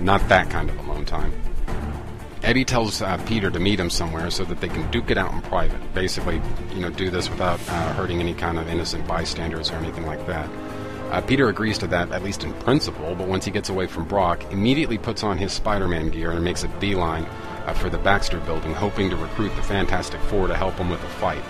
Not 0.00 0.26
that 0.28 0.48
kind 0.48 0.70
of 0.70 0.78
alone 0.86 1.04
time. 1.04 1.32
Eddie 2.44 2.64
tells 2.66 3.00
uh, 3.00 3.16
Peter 3.26 3.50
to 3.50 3.58
meet 3.58 3.80
him 3.80 3.88
somewhere 3.88 4.30
so 4.30 4.44
that 4.44 4.60
they 4.60 4.68
can 4.68 4.90
duke 4.90 5.10
it 5.10 5.16
out 5.16 5.32
in 5.32 5.40
private. 5.40 5.80
Basically, 5.94 6.42
you 6.74 6.80
know, 6.80 6.90
do 6.90 7.08
this 7.08 7.30
without 7.30 7.58
uh, 7.70 7.92
hurting 7.94 8.20
any 8.20 8.34
kind 8.34 8.58
of 8.58 8.68
innocent 8.68 9.06
bystanders 9.06 9.70
or 9.70 9.76
anything 9.76 10.04
like 10.04 10.26
that. 10.26 10.50
Uh, 11.10 11.22
Peter 11.22 11.48
agrees 11.48 11.78
to 11.78 11.86
that, 11.86 12.12
at 12.12 12.22
least 12.22 12.44
in 12.44 12.52
principle, 12.54 13.14
but 13.14 13.28
once 13.28 13.46
he 13.46 13.50
gets 13.50 13.70
away 13.70 13.86
from 13.86 14.04
Brock, 14.04 14.44
immediately 14.52 14.98
puts 14.98 15.22
on 15.22 15.38
his 15.38 15.54
Spider 15.54 15.88
Man 15.88 16.10
gear 16.10 16.32
and 16.32 16.44
makes 16.44 16.64
a 16.64 16.68
beeline 16.68 17.24
uh, 17.64 17.72
for 17.72 17.88
the 17.88 17.96
Baxter 17.96 18.40
building, 18.40 18.74
hoping 18.74 19.08
to 19.08 19.16
recruit 19.16 19.56
the 19.56 19.62
Fantastic 19.62 20.20
Four 20.22 20.46
to 20.46 20.54
help 20.54 20.74
him 20.74 20.90
with 20.90 21.00
the 21.00 21.08
fight. 21.08 21.42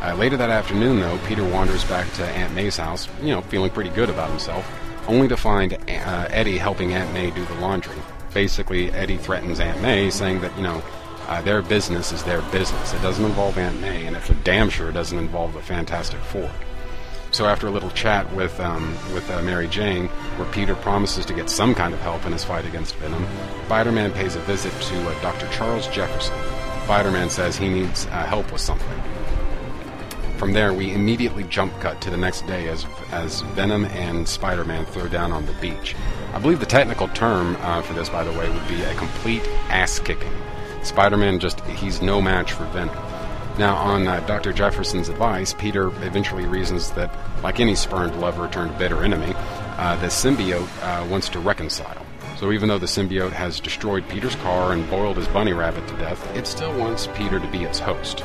Uh, 0.00 0.14
later 0.14 0.38
that 0.38 0.48
afternoon, 0.48 1.00
though, 1.00 1.18
Peter 1.26 1.44
wanders 1.44 1.84
back 1.84 2.10
to 2.14 2.24
Aunt 2.24 2.54
May's 2.54 2.78
house, 2.78 3.08
you 3.20 3.28
know, 3.28 3.42
feeling 3.42 3.70
pretty 3.70 3.90
good 3.90 4.08
about 4.08 4.30
himself, 4.30 4.66
only 5.06 5.28
to 5.28 5.36
find 5.36 5.74
uh, 5.74 6.28
Eddie 6.30 6.56
helping 6.56 6.94
Aunt 6.94 7.12
May 7.12 7.30
do 7.30 7.44
the 7.44 7.54
laundry. 7.56 7.98
Basically, 8.32 8.90
Eddie 8.92 9.16
threatens 9.16 9.60
Aunt 9.60 9.80
May, 9.82 10.10
saying 10.10 10.40
that, 10.40 10.56
you 10.56 10.62
know, 10.62 10.82
uh, 11.28 11.40
their 11.42 11.62
business 11.62 12.12
is 12.12 12.22
their 12.24 12.42
business. 12.50 12.92
It 12.92 13.02
doesn't 13.02 13.24
involve 13.24 13.56
Aunt 13.58 13.80
May, 13.80 14.06
and 14.06 14.16
it's 14.16 14.30
a 14.30 14.34
damn 14.34 14.68
sure 14.68 14.90
doesn't 14.90 15.18
involve 15.18 15.52
the 15.52 15.60
Fantastic 15.60 16.20
Four. 16.20 16.50
So 17.32 17.46
after 17.46 17.68
a 17.68 17.70
little 17.70 17.90
chat 17.90 18.32
with 18.34 18.58
um, 18.58 18.92
with 19.14 19.30
uh, 19.30 19.40
Mary 19.42 19.68
Jane, 19.68 20.08
where 20.36 20.50
Peter 20.50 20.74
promises 20.74 21.24
to 21.26 21.34
get 21.34 21.48
some 21.48 21.74
kind 21.74 21.94
of 21.94 22.00
help 22.00 22.26
in 22.26 22.32
his 22.32 22.42
fight 22.42 22.64
against 22.64 22.96
Venom, 22.96 23.24
Spider-Man 23.66 24.12
pays 24.12 24.34
a 24.34 24.40
visit 24.40 24.72
to 24.72 25.08
uh, 25.08 25.20
Dr. 25.22 25.48
Charles 25.52 25.86
Jefferson. 25.88 26.34
Spider-Man 26.84 27.30
says 27.30 27.56
he 27.56 27.68
needs 27.68 28.06
uh, 28.06 28.26
help 28.26 28.50
with 28.50 28.60
something. 28.60 29.00
From 30.40 30.54
there, 30.54 30.72
we 30.72 30.94
immediately 30.94 31.44
jump 31.44 31.78
cut 31.80 32.00
to 32.00 32.08
the 32.08 32.16
next 32.16 32.46
day 32.46 32.68
as 32.68 32.86
as 33.10 33.42
Venom 33.42 33.84
and 33.84 34.26
Spider-Man 34.26 34.86
throw 34.86 35.06
down 35.06 35.32
on 35.32 35.44
the 35.44 35.52
beach. 35.60 35.94
I 36.32 36.38
believe 36.38 36.60
the 36.60 36.64
technical 36.64 37.08
term 37.08 37.58
uh, 37.60 37.82
for 37.82 37.92
this, 37.92 38.08
by 38.08 38.24
the 38.24 38.32
way, 38.32 38.48
would 38.48 38.66
be 38.66 38.80
a 38.80 38.94
complete 38.94 39.46
ass 39.68 39.98
kicking. 39.98 40.32
Spider-Man 40.82 41.40
just 41.40 41.60
he's 41.66 42.00
no 42.00 42.22
match 42.22 42.52
for 42.52 42.64
Venom. 42.68 42.96
Now, 43.58 43.76
on 43.76 44.06
uh, 44.06 44.20
Dr. 44.20 44.54
Jefferson's 44.54 45.10
advice, 45.10 45.52
Peter 45.52 45.88
eventually 46.06 46.46
reasons 46.46 46.90
that, 46.92 47.14
like 47.42 47.60
any 47.60 47.74
spurned 47.74 48.18
lover 48.18 48.48
turned 48.48 48.78
bitter 48.78 49.04
enemy, 49.04 49.34
uh, 49.76 49.96
the 49.96 50.06
symbiote 50.06 50.66
uh, 50.82 51.06
wants 51.08 51.28
to 51.28 51.38
reconcile. 51.38 52.06
So 52.38 52.50
even 52.50 52.70
though 52.70 52.78
the 52.78 52.86
symbiote 52.86 53.32
has 53.32 53.60
destroyed 53.60 54.08
Peter's 54.08 54.36
car 54.36 54.72
and 54.72 54.88
boiled 54.88 55.18
his 55.18 55.28
bunny 55.28 55.52
rabbit 55.52 55.86
to 55.88 55.96
death, 55.98 56.34
it 56.34 56.46
still 56.46 56.74
wants 56.78 57.08
Peter 57.08 57.38
to 57.38 57.48
be 57.48 57.64
its 57.64 57.78
host. 57.78 58.24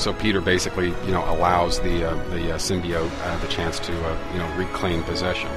So 0.00 0.14
Peter 0.14 0.40
basically, 0.40 0.94
you 1.04 1.12
know, 1.12 1.22
allows 1.30 1.78
the 1.80 2.10
uh, 2.10 2.14
the 2.30 2.54
uh, 2.54 2.56
symbiote 2.56 3.10
uh, 3.22 3.36
the 3.40 3.48
chance 3.48 3.78
to, 3.80 3.92
you 3.92 4.38
know, 4.38 4.50
reclaim 4.56 5.02
possession. 5.02 5.50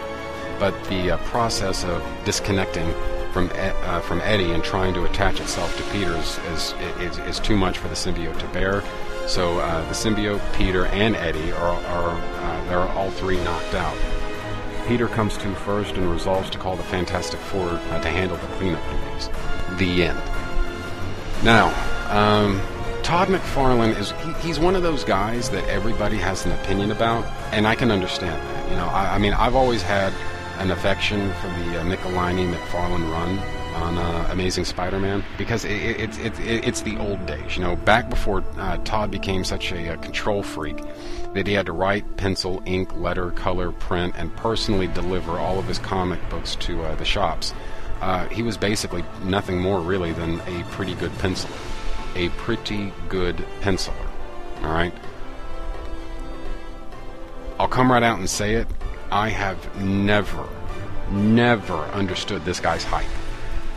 But 0.60 0.74
the 0.90 1.18
process 1.24 1.86
of 1.86 2.04
disconnecting 2.26 2.94
from 3.32 3.50
uh, 3.56 4.02
from 4.02 4.20
Eddie 4.20 4.52
and 4.52 4.62
trying 4.62 4.94
to 4.96 5.06
attach 5.06 5.40
itself 5.40 5.76
to 5.78 5.84
Peter 5.94 6.14
is, 6.18 6.38
is, 6.52 6.74
is, 7.00 7.18
is 7.20 7.40
too 7.40 7.56
much 7.56 7.78
for 7.78 7.88
the 7.88 7.96
symbiote 7.96 8.38
to 8.40 8.48
bear. 8.48 8.84
So 9.28 9.60
uh, 9.60 9.88
the 9.88 9.94
symbiote, 9.94 10.42
Peter, 10.54 10.88
and 10.88 11.16
Eddie 11.16 11.54
are, 11.54 11.82
are 11.86 12.10
uh, 12.12 12.66
they're 12.66 12.80
all 12.80 13.12
three 13.12 13.42
knocked 13.46 13.76
out. 13.76 13.98
Peter 14.90 15.08
comes 15.08 15.38
to 15.38 15.56
first 15.56 15.96
and 15.96 16.12
resolves 16.12 16.50
to 16.50 16.58
call 16.58 16.76
the 16.76 16.84
Fantastic 16.84 17.40
Four 17.40 17.70
uh, 17.70 18.02
to 18.02 18.10
handle 18.10 18.36
the 18.36 18.48
cleanup 18.58 18.84
duties. 18.92 19.30
The 19.78 20.04
end. 20.04 20.22
Now, 21.44 21.72
um, 22.12 22.62
Todd 23.14 23.28
McFarlane 23.28 23.96
is 24.00 24.10
he, 24.10 24.48
he's 24.48 24.60
one 24.60 24.76
of 24.76 24.82
those 24.82 25.04
guys 25.04 25.52
that 25.52 25.64
everybody 25.70 26.18
has 26.18 26.48
an 26.48 26.52
opinion 26.52 26.90
about, 26.90 27.24
and 27.54 27.68
I 27.68 27.76
can 27.76 27.92
understand 27.92 28.42
that. 28.42 28.72
You 28.72 28.76
know, 28.76 28.88
I, 28.88 29.14
I 29.14 29.18
mean, 29.20 29.34
I've 29.34 29.54
always 29.54 29.84
had 29.84 30.12
an 30.58 30.72
affection 30.72 31.32
for 31.34 31.46
the 31.46 31.80
uh, 31.80 31.84
Michelinie 31.84 32.52
McFarlane 32.52 33.08
run 33.12 33.38
on 33.76 34.00
uh, 34.00 34.30
Amazing 34.32 34.66
Spider-Man 34.66 35.24
because 35.38 35.64
it's 35.64 36.18
it, 36.18 36.40
it, 36.40 36.68
it's 36.68 36.82
the 36.82 36.98
old 36.98 37.24
days. 37.28 37.56
You 37.56 37.62
know, 37.62 37.76
back 37.76 38.10
before 38.10 38.44
uh, 38.58 38.78
Todd 38.78 39.12
became 39.12 39.44
such 39.44 39.72
a, 39.72 39.94
a, 39.94 39.98
control 39.98 40.42
freak 40.42 40.82
that 41.36 41.46
he 41.46 41.54
had 41.54 41.68
to 41.68 41.72
write, 41.72 42.18
pencil, 42.18 42.64
ink, 42.66 42.96
letter, 42.96 43.30
color, 43.30 43.74
print, 43.74 44.16
and 44.18 44.36
personally 44.38 44.88
deliver 44.88 45.34
all 45.34 45.60
of 45.60 45.68
his 45.68 45.78
comic 45.78 46.20
books 46.32 46.56
to 46.56 46.82
uh, 46.82 46.96
the 46.96 47.06
shops. 47.06 47.54
Uh, 48.02 48.28
he 48.30 48.42
was 48.42 48.58
basically 48.58 49.06
nothing 49.24 49.62
more 49.62 49.82
really 49.82 50.14
than 50.14 50.40
a 50.42 50.64
pretty 50.72 50.96
good 50.96 51.12
penciler, 51.20 51.52
a 52.16 52.30
pretty 52.30 52.92
good 53.10 53.38
penciler. 53.62 54.08
All 54.62 54.74
right. 54.74 54.94
I'll 57.60 57.68
come 57.68 57.92
right 57.92 58.04
out 58.04 58.20
and 58.20 58.30
say 58.30 58.56
it. 58.56 58.68
I 59.12 59.30
have 59.30 59.82
never, 59.82 60.48
never 61.12 61.78
understood 61.92 62.44
this 62.46 62.60
guy's 62.60 62.84
hype. 62.84 63.06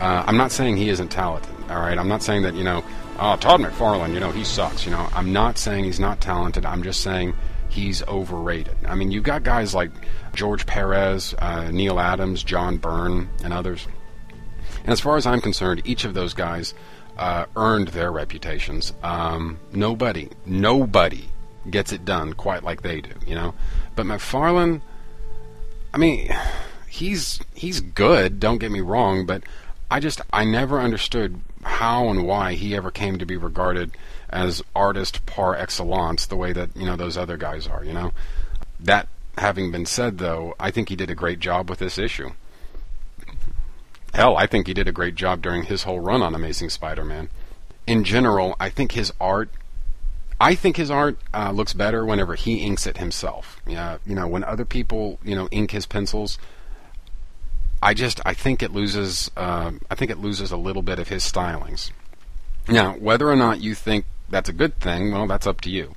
Uh, 0.01 0.25
I'm 0.27 0.37
not 0.37 0.53
saying 0.53 0.77
he 0.77 0.89
isn't 0.89 1.09
talented, 1.09 1.55
all 1.71 1.81
right? 1.81 1.99
I'm 1.99 2.09
not 2.09 2.23
saying 2.23 2.43
that, 2.43 2.55
you 2.55 2.65
know, 2.65 2.85
oh, 3.19 3.37
Todd 3.37 3.61
McFarlane, 3.61 4.13
you 4.13 4.21
know, 4.21 4.31
he 4.31 4.45
sucks, 4.45 4.85
you 4.85 4.91
know. 4.91 5.09
I'm 5.15 5.33
not 5.33 5.59
saying 5.59 5.85
he's 5.85 6.01
not 6.01 6.21
talented. 6.21 6.67
I'm 6.67 6.83
just 6.83 7.03
saying 7.03 7.35
he's 7.69 8.03
overrated. 8.05 8.77
I 8.87 8.95
mean, 8.95 9.11
you've 9.11 9.25
got 9.25 9.43
guys 9.43 9.75
like 9.75 9.91
George 10.35 10.67
Perez, 10.67 11.35
uh, 11.39 11.71
Neal 11.71 11.99
Adams, 11.99 12.43
John 12.43 12.77
Byrne, 12.77 13.29
and 13.43 13.53
others. 13.53 13.87
And 14.81 14.91
as 14.91 15.01
far 15.01 15.17
as 15.17 15.27
I'm 15.27 15.41
concerned, 15.41 15.83
each 15.85 16.05
of 16.05 16.15
those 16.15 16.35
guys 16.35 16.75
uh, 17.19 17.47
earned 17.57 17.89
their 17.89 18.13
reputations. 18.13 18.93
Um, 19.03 19.59
nobody, 19.73 20.29
nobody 20.45 21.25
gets 21.71 21.93
it 21.93 22.05
done 22.05 22.35
quite 22.35 22.63
like 22.63 22.83
they 22.83 23.01
do, 23.01 23.13
you 23.27 23.35
know. 23.35 23.55
But 23.95 24.07
McFarlane 24.07 24.81
I 25.97 25.99
mean, 25.99 26.29
he's 26.87 27.41
he's 27.55 27.81
good. 27.81 28.39
Don't 28.39 28.59
get 28.59 28.71
me 28.71 28.83
wrong, 28.83 29.25
but 29.25 29.43
I 29.91 29.99
just 29.99 30.21
I 30.31 30.45
never 30.45 30.79
understood 30.79 31.41
how 31.63 32.11
and 32.11 32.27
why 32.27 32.53
he 32.53 32.77
ever 32.77 32.91
came 32.91 33.17
to 33.17 33.25
be 33.25 33.39
regarded 33.39 33.93
as 34.29 34.63
artist 34.75 35.25
par 35.25 35.55
excellence, 35.55 36.27
the 36.27 36.37
way 36.37 36.53
that 36.53 36.77
you 36.77 36.85
know 36.85 36.95
those 36.95 37.17
other 37.17 37.39
guys 37.39 37.67
are. 37.67 37.83
You 37.83 37.95
know, 37.95 38.13
that 38.79 39.09
having 39.39 39.73
been 39.73 39.87
said, 39.87 40.19
though, 40.19 40.55
I 40.61 40.71
think 40.71 40.91
he 40.91 40.97
did 40.97 41.09
a 41.09 41.15
great 41.15 41.41
job 41.41 41.71
with 41.71 41.79
this 41.79 41.97
issue. 41.97 42.33
Hell, 44.17 44.39
I 44.39 44.47
think 44.47 44.67
he 44.67 44.73
did 44.73 44.89
a 44.89 44.93
great 44.93 45.15
job 45.15 45.43
during 45.43 45.65
his 45.65 45.83
whole 45.83 46.01
run 46.01 46.23
on 46.23 46.35
Amazing 46.35 46.71
Spider-Man. 46.71 47.29
In 47.87 48.03
general, 48.03 48.57
I 48.59 48.71
think 48.71 48.93
his 48.93 49.13
art 49.21 49.51
I 50.41 50.55
think 50.55 50.79
his 50.79 50.91
art 50.91 51.19
uh, 51.35 51.51
looks 51.51 51.75
better 51.75 52.03
whenever 52.03 52.35
he 52.35 52.65
inks 52.65 52.87
it 52.87 52.97
himself. 52.97 53.61
Yeah, 53.67 53.99
you 54.07 54.15
know, 54.15 54.27
when 54.27 54.43
other 54.43 54.65
people, 54.65 55.19
you 55.23 55.35
know, 55.35 55.49
ink 55.51 55.73
his 55.73 55.85
pencils, 55.85 56.39
I 57.83 57.93
just 57.93 58.19
I 58.25 58.33
think 58.33 58.63
it 58.63 58.73
loses 58.73 59.31
uh, 59.37 59.73
I 59.91 59.95
think 59.95 60.11
it 60.11 60.19
loses 60.19 60.51
a 60.51 60.57
little 60.57 60.83
bit 60.83 60.99
of 60.99 61.09
his 61.09 61.23
stylings. 61.23 61.91
Now, 62.69 62.95
whether 62.95 63.29
or 63.29 63.37
not 63.37 63.61
you 63.61 63.75
think 63.75 64.07
that's 64.31 64.49
a 64.49 64.55
good 64.55 64.81
thing, 64.81 65.13
well, 65.13 65.27
that's 65.27 65.47
up 65.47 65.61
to 65.61 65.71
you. 65.71 65.95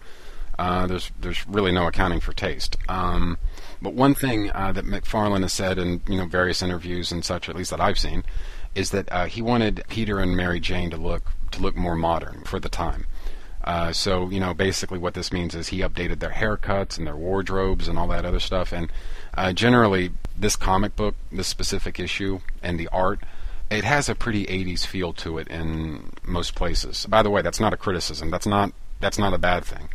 Uh, 0.59 0.88
there's 0.88 1.09
there's 1.21 1.47
really 1.47 1.71
no 1.71 1.88
accounting 1.88 2.19
for 2.19 2.33
taste. 2.33 2.75
Um, 2.89 3.38
but 3.81 3.93
one 3.93 4.15
thing 4.15 4.51
uh, 4.51 4.71
that 4.74 4.86
McFarlane 4.86 5.41
has 5.41 5.53
said 5.53 5.77
in 5.77 6.01
you 6.07 6.17
know 6.17 6.25
various 6.25 6.62
interviews 6.62 7.12
and 7.12 7.24
such, 7.24 7.50
at 7.50 7.55
least 7.55 7.71
that 7.71 7.81
I've 7.81 8.00
seen, 8.00 8.24
is 8.75 8.91
that 8.91 9.12
uh, 9.12 9.25
he 9.25 9.41
wanted 9.41 9.83
Peter 9.89 10.19
and 10.19 10.36
Mary 10.36 10.59
Jane 10.59 10.89
to 10.91 10.98
look 10.98 11.31
to 11.51 11.62
look 11.62 11.75
more 11.75 11.95
modern 11.95 12.43
for 12.43 12.59
the 12.59 12.69
time. 12.69 13.05
Uh, 13.63 13.91
so 13.91 14.29
you 14.29 14.39
know, 14.39 14.53
basically, 14.53 14.98
what 14.98 15.13
this 15.13 15.31
means 15.31 15.55
is 15.55 15.67
he 15.67 15.79
updated 15.79 16.19
their 16.19 16.31
haircuts 16.31 16.98
and 16.98 17.05
their 17.05 17.15
wardrobes 17.15 17.88
and 17.88 18.00
all 18.00 18.07
that 18.07 18.25
other 18.25 18.39
stuff. 18.39 18.71
And 18.71 18.91
uh, 19.36 19.53
generally, 19.53 20.12
this 20.38 20.55
comic 20.55 20.95
book, 20.95 21.15
this 21.31 21.48
specific 21.48 22.00
issue, 22.00 22.39
and 22.63 22.79
the 22.79 22.88
art, 22.89 23.21
it 23.69 23.83
has 23.83 24.09
a 24.09 24.15
pretty 24.15 24.45
80s 24.45 24.86
feel 24.86 25.13
to 25.13 25.38
it 25.38 25.48
in 25.50 26.12
most 26.24 26.55
places. 26.55 27.05
By 27.05 27.21
the 27.21 27.29
way, 27.29 27.41
that's 27.41 27.59
not 27.59 27.74
a 27.74 27.77
criticism. 27.77 28.31
That's 28.31 28.48
not 28.48 28.71
that's 29.00 29.19
not 29.19 29.33
a 29.33 29.38
bad 29.38 29.65
thing. 29.65 29.89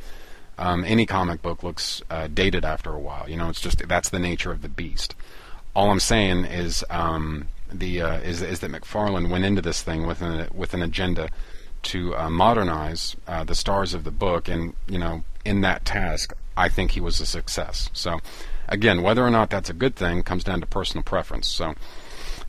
Um, 0.59 0.85
any 0.85 1.07
comic 1.07 1.43
book 1.43 1.63
looks 1.63 2.03
uh, 2.11 2.29
dated 2.33 2.65
after 2.65 2.93
a 2.93 3.01
while. 3.01 3.29
You 3.29 3.37
know, 3.37 3.49
it's 3.49 3.61
just 3.61 3.87
that's 3.89 4.11
the 4.11 4.19
nature 4.19 4.53
of 4.53 4.63
the 4.63 4.69
beast. 4.69 5.15
All 5.75 5.91
I'm 5.91 6.01
saying 6.01 6.45
is 6.45 6.85
um, 6.91 7.49
the 7.73 8.01
uh, 8.01 8.19
is 8.19 8.43
is 8.43 8.61
that 8.61 8.71
McFarlane 8.71 9.31
went 9.31 9.45
into 9.45 9.63
this 9.63 9.83
thing 9.83 10.07
with 10.07 10.23
an 10.23 10.49
with 10.55 10.75
an 10.75 10.83
agenda 10.83 11.29
to 11.85 12.17
uh, 12.17 12.31
modernize 12.31 13.17
uh, 13.27 13.45
the 13.45 13.55
stars 13.55 13.95
of 13.95 14.05
the 14.05 14.11
book, 14.11 14.49
and 14.49 14.75
you 14.89 14.99
know, 14.99 15.25
in 15.45 15.61
that 15.63 15.85
task, 15.85 16.33
I 16.57 16.69
think 16.69 16.93
he 16.93 17.01
was 17.01 17.21
a 17.21 17.27
success. 17.27 17.91
So, 17.93 18.21
again, 18.69 19.03
whether 19.03 19.25
or 19.25 19.31
not 19.31 19.51
that's 19.51 19.71
a 19.71 19.75
good 19.75 19.97
thing 19.97 20.23
comes 20.23 20.45
down 20.45 20.61
to 20.61 20.67
personal 20.67 21.03
preference. 21.03 21.49
So, 21.49 21.75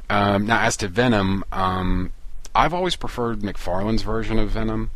um, 0.09 0.45
now 0.45 0.61
as 0.61 0.77
to 0.77 0.87
Venom, 0.87 1.43
um, 1.51 2.11
I've 2.53 2.73
always 2.73 2.95
preferred 2.95 3.39
McFarlane's 3.41 4.03
version 4.03 4.39
of 4.39 4.49
Venom. 4.51 4.91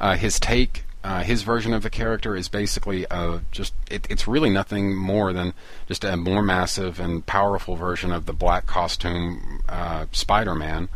Uh, 0.00 0.16
his 0.16 0.38
take, 0.38 0.84
uh, 1.04 1.22
his 1.22 1.42
version 1.42 1.72
of 1.72 1.82
the 1.82 1.90
character 1.90 2.36
is 2.36 2.48
basically 2.48 3.06
uh, 3.08 3.40
just 3.50 3.74
it, 3.90 4.06
it's 4.08 4.28
really 4.28 4.50
nothing 4.50 4.94
more 4.96 5.32
than 5.32 5.52
just 5.88 6.04
a 6.04 6.16
more 6.16 6.42
massive 6.42 7.00
and 7.00 7.26
powerful 7.26 7.76
version 7.76 8.12
of 8.12 8.26
the 8.26 8.32
black 8.32 8.66
costume 8.66 9.60
uh, 9.68 10.06
Spider-Man 10.12 10.88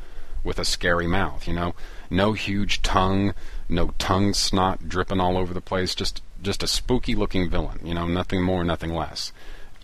with 0.44 0.58
a 0.58 0.64
scary 0.64 1.06
mouth. 1.06 1.48
You 1.48 1.54
know, 1.54 1.74
no 2.08 2.32
huge 2.34 2.82
tongue, 2.82 3.34
no 3.68 3.88
tongue 3.98 4.32
snot 4.32 4.88
dripping 4.88 5.20
all 5.20 5.36
over 5.36 5.52
the 5.52 5.60
place. 5.60 5.94
Just 5.94 6.22
just 6.40 6.62
a 6.62 6.68
spooky 6.68 7.14
looking 7.14 7.50
villain. 7.50 7.80
You 7.84 7.94
know, 7.94 8.06
nothing 8.06 8.42
more, 8.42 8.64
nothing 8.64 8.94
less. 8.94 9.32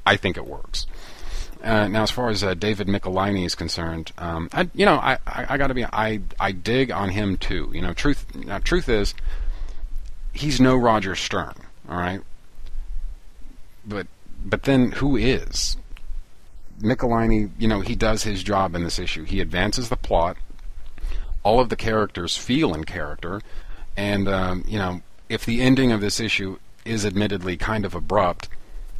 I 0.06 0.16
think 0.16 0.36
it 0.36 0.46
works. 0.46 0.86
Uh, 1.62 1.86
now, 1.86 2.02
as 2.02 2.10
far 2.10 2.28
as 2.28 2.42
uh, 2.42 2.54
David 2.54 2.88
Michelinie 2.88 3.46
is 3.46 3.54
concerned, 3.54 4.10
um, 4.18 4.48
I, 4.52 4.68
you 4.74 4.84
know, 4.84 4.96
I, 4.96 5.18
I, 5.26 5.46
I 5.50 5.58
got 5.58 5.68
to 5.68 5.74
be, 5.74 5.84
I, 5.84 6.20
I 6.40 6.50
dig 6.50 6.90
on 6.90 7.10
him 7.10 7.36
too. 7.36 7.70
You 7.72 7.82
know, 7.82 7.92
truth, 7.92 8.26
now, 8.34 8.58
truth 8.58 8.88
is, 8.88 9.14
he's 10.32 10.60
no 10.60 10.76
Roger 10.76 11.14
Stern, 11.14 11.54
all 11.88 11.96
right. 11.96 12.20
But 13.84 14.06
but 14.44 14.64
then 14.64 14.92
who 14.92 15.16
is? 15.16 15.76
Michelinie, 16.80 17.50
you 17.58 17.68
know, 17.68 17.80
he 17.80 17.94
does 17.94 18.24
his 18.24 18.42
job 18.42 18.74
in 18.74 18.82
this 18.82 18.98
issue. 18.98 19.22
He 19.24 19.40
advances 19.40 19.88
the 19.88 19.96
plot. 19.96 20.36
All 21.44 21.60
of 21.60 21.68
the 21.68 21.76
characters 21.76 22.36
feel 22.36 22.74
in 22.74 22.84
character, 22.84 23.40
and 23.96 24.28
um, 24.28 24.64
you 24.66 24.78
know, 24.78 25.02
if 25.28 25.44
the 25.44 25.60
ending 25.60 25.92
of 25.92 26.00
this 26.00 26.20
issue 26.20 26.58
is 26.84 27.06
admittedly 27.06 27.56
kind 27.56 27.84
of 27.84 27.94
abrupt, 27.94 28.48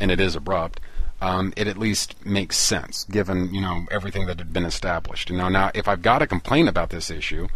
and 0.00 0.10
it 0.10 0.20
is 0.20 0.36
abrupt, 0.36 0.80
um, 1.20 1.52
it 1.56 1.68
at 1.68 1.78
least 1.78 2.24
makes 2.26 2.56
sense 2.56 3.04
given 3.04 3.54
you 3.54 3.60
know 3.60 3.86
everything 3.90 4.26
that 4.26 4.38
had 4.38 4.52
been 4.52 4.64
established. 4.64 5.30
You 5.30 5.36
know, 5.36 5.48
now 5.48 5.70
if 5.74 5.88
I've 5.88 6.02
got 6.02 6.22
a 6.22 6.26
complaint 6.26 6.68
about 6.68 6.90
this 6.90 7.10
issue, 7.10 7.48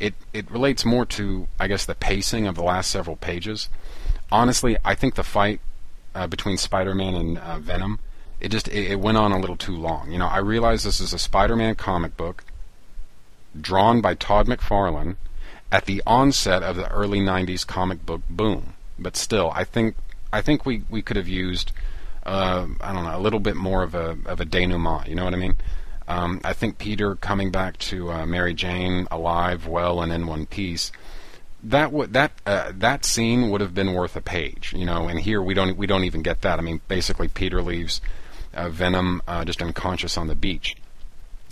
it 0.00 0.14
it 0.32 0.50
relates 0.50 0.84
more 0.84 1.06
to 1.06 1.48
I 1.58 1.68
guess 1.68 1.84
the 1.84 1.94
pacing 1.94 2.46
of 2.46 2.54
the 2.54 2.62
last 2.62 2.90
several 2.90 3.16
pages. 3.16 3.68
Honestly, 4.30 4.76
I 4.84 4.94
think 4.94 5.14
the 5.14 5.22
fight 5.22 5.60
uh, 6.14 6.26
between 6.26 6.56
Spider-Man 6.56 7.14
and 7.14 7.38
uh, 7.38 7.58
Venom, 7.58 7.98
it 8.40 8.50
just 8.50 8.68
it, 8.68 8.92
it 8.92 9.00
went 9.00 9.18
on 9.18 9.32
a 9.32 9.38
little 9.38 9.56
too 9.56 9.76
long. 9.76 10.10
You 10.10 10.18
know, 10.18 10.26
I 10.26 10.38
realize 10.38 10.84
this 10.84 11.00
is 11.00 11.12
a 11.12 11.18
Spider-Man 11.18 11.74
comic 11.74 12.16
book 12.16 12.44
drawn 13.58 14.00
by 14.00 14.14
Todd 14.14 14.46
McFarlane 14.46 15.16
at 15.70 15.84
the 15.84 16.02
onset 16.06 16.62
of 16.62 16.76
the 16.76 16.90
early 16.90 17.20
'90s 17.20 17.66
comic 17.66 18.04
book 18.06 18.22
boom. 18.28 18.74
But 18.98 19.16
still, 19.16 19.50
I 19.54 19.64
think 19.64 19.96
I 20.32 20.40
think 20.42 20.64
we, 20.64 20.84
we 20.88 21.02
could 21.02 21.16
have 21.16 21.28
used 21.28 21.72
uh, 22.24 22.66
I 22.80 22.92
don't 22.92 23.04
know, 23.04 23.16
a 23.16 23.20
little 23.20 23.40
bit 23.40 23.56
more 23.56 23.82
of 23.82 23.94
a 23.94 24.16
of 24.26 24.40
a 24.40 24.44
denouement. 24.44 25.08
You 25.08 25.14
know 25.14 25.24
what 25.24 25.34
I 25.34 25.38
mean? 25.38 25.56
Um, 26.12 26.40
I 26.44 26.52
think 26.52 26.76
Peter 26.76 27.14
coming 27.14 27.50
back 27.50 27.78
to 27.78 28.12
uh, 28.12 28.26
Mary 28.26 28.52
Jane 28.52 29.08
alive, 29.10 29.66
well, 29.66 30.02
and 30.02 30.12
in 30.12 30.26
one 30.26 30.44
piece. 30.44 30.92
That 31.62 31.86
w- 31.86 32.08
that 32.08 32.32
uh, 32.44 32.72
that 32.74 33.06
scene 33.06 33.48
would 33.48 33.62
have 33.62 33.74
been 33.74 33.94
worth 33.94 34.14
a 34.14 34.20
page, 34.20 34.74
you 34.76 34.84
know. 34.84 35.08
And 35.08 35.20
here 35.20 35.40
we 35.40 35.54
don't 35.54 35.76
we 35.76 35.86
don't 35.86 36.04
even 36.04 36.22
get 36.22 36.42
that. 36.42 36.58
I 36.58 36.62
mean, 36.62 36.80
basically, 36.86 37.28
Peter 37.28 37.62
leaves 37.62 38.02
uh, 38.52 38.68
Venom 38.68 39.22
uh, 39.26 39.44
just 39.44 39.62
unconscious 39.62 40.18
on 40.18 40.26
the 40.26 40.34
beach. 40.34 40.76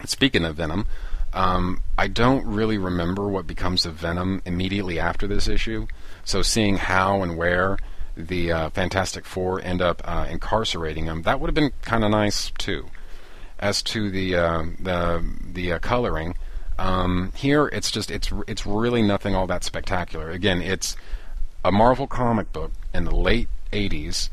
Speaking 0.05 0.45
of 0.45 0.57
Venom, 0.57 0.87
um, 1.33 1.81
I 1.97 2.09
don't 2.09 2.45
really 2.45 2.77
remember 2.77 3.29
what 3.29 3.47
becomes 3.47 3.87
of 3.87 3.95
Venom 3.95 4.43
immediately 4.45 4.99
after 4.99 5.27
this 5.27 5.49
issue. 5.49 5.87
So 6.25 6.43
seeing 6.43 6.77
how 6.77 7.23
and 7.23 7.39
where 7.39 7.79
the 8.15 8.53
uh, 8.53 8.71
Fantastic 8.71 9.25
Four 9.25 9.63
end 9.63 9.81
up 9.81 10.03
uh, 10.05 10.27
incarcerating 10.29 11.07
him, 11.07 11.23
that 11.23 11.41
would 11.41 11.49
have 11.49 11.55
been 11.55 11.73
kind 11.81 12.05
of 12.05 12.11
nice 12.11 12.51
too. 12.59 12.91
As 13.61 13.83
to 13.83 14.11
the 14.11 14.35
uh, 14.35 14.65
the 14.79 15.23
the 15.53 15.73
uh, 15.75 15.79
coloring, 15.79 16.35
um, 16.79 17.33
here 17.37 17.67
it's 17.67 17.91
just 17.91 18.11
it's 18.11 18.33
it's 18.49 18.65
really 18.67 19.03
nothing 19.03 19.35
all 19.35 19.47
that 19.47 19.65
spectacular. 19.65 20.31
Again, 20.31 20.63
it's 20.63 20.97
a 21.63 21.71
Marvel 21.71 22.07
comic 22.07 22.53
book 22.55 22.73
in 22.95 23.05
the 23.05 23.15
late 23.15 23.49
'80s, 23.71 24.31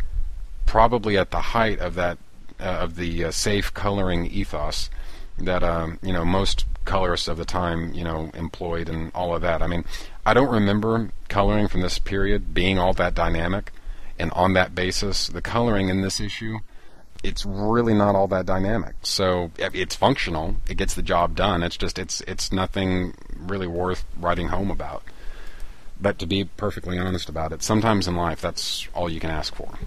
probably 0.66 1.18
at 1.18 1.32
the 1.32 1.42
height 1.42 1.80
of 1.80 1.96
that 1.96 2.18
uh, 2.60 2.64
of 2.64 2.96
the 2.96 3.26
uh, 3.26 3.32
safe 3.32 3.74
coloring 3.74 4.28
ethos 4.28 4.90
that 5.38 5.64
um, 5.64 6.00
you 6.02 6.14
know 6.14 6.26
most 6.26 6.66
colorists 6.86 7.28
of 7.28 7.38
the 7.38 7.46
time 7.46 7.94
you 7.94 8.04
know 8.04 8.32
employed 8.34 8.88
and 8.90 9.12
all 9.14 9.36
of 9.36 9.42
that. 9.42 9.62
I 9.62 9.68
mean, 9.68 9.84
I 10.26 10.34
don't 10.34 10.50
remember 10.50 11.10
coloring 11.28 11.68
from 11.68 11.82
this 11.82 12.00
period 12.00 12.54
being 12.54 12.80
all 12.80 12.94
that 12.94 13.14
dynamic, 13.14 13.72
and 14.18 14.32
on 14.32 14.54
that 14.54 14.74
basis, 14.74 15.28
the 15.28 15.42
coloring 15.42 15.90
in 15.90 16.02
this 16.02 16.20
issue, 16.20 16.60
it's 17.28 17.46
really 17.46 17.94
not 17.94 18.16
all 18.16 18.28
that 18.30 18.46
dynamic. 18.46 18.96
So 19.04 19.52
eh, 19.60 19.70
it's 19.74 19.96
functional, 19.96 20.56
it 20.68 20.78
gets 20.78 20.94
the 20.94 21.02
job 21.02 21.36
done. 21.36 21.62
It's 21.62 21.78
just 21.78 22.00
it's 22.00 22.22
it's 22.22 22.52
nothing 22.52 23.14
really 23.36 23.68
worth 23.68 24.06
writing 24.18 24.48
home 24.48 24.72
about. 24.72 25.04
But 26.00 26.20
to 26.20 26.26
be 26.26 26.46
perfectly 26.46 26.98
honest 26.98 27.28
about 27.28 27.52
it, 27.52 27.64
sometimes 27.64 28.08
in 28.08 28.16
life 28.16 28.42
that's 28.42 28.88
all 28.94 29.10
you 29.10 29.20
can 29.20 29.30
ask 29.30 29.54
for. 29.54 29.78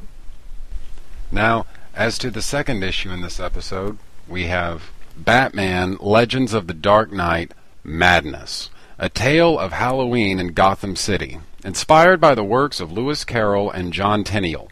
Now, 1.33 1.67
as 1.95 2.19
to 2.19 2.31
the 2.31 2.43
second 2.43 2.83
issue 2.83 3.11
in 3.11 3.23
this 3.23 3.41
episode, 3.41 3.99
we 4.29 4.47
have 4.47 4.91
Batman 5.17 5.97
Legends 6.01 6.53
of 6.53 6.67
the 6.67 6.75
Dark 6.75 7.13
Knight 7.13 7.53
Madness. 7.83 8.71
A 8.99 9.09
Tale 9.09 9.59
of 9.59 9.73
Halloween 9.73 10.39
in 10.39 10.49
Gotham 10.49 10.95
City, 10.95 11.39
inspired 11.65 12.21
by 12.21 12.35
the 12.35 12.45
works 12.45 12.81
of 12.81 12.93
Lewis 12.93 13.25
Carroll 13.25 13.71
and 13.71 13.95
John 13.95 14.25
Tenniel. 14.25 14.69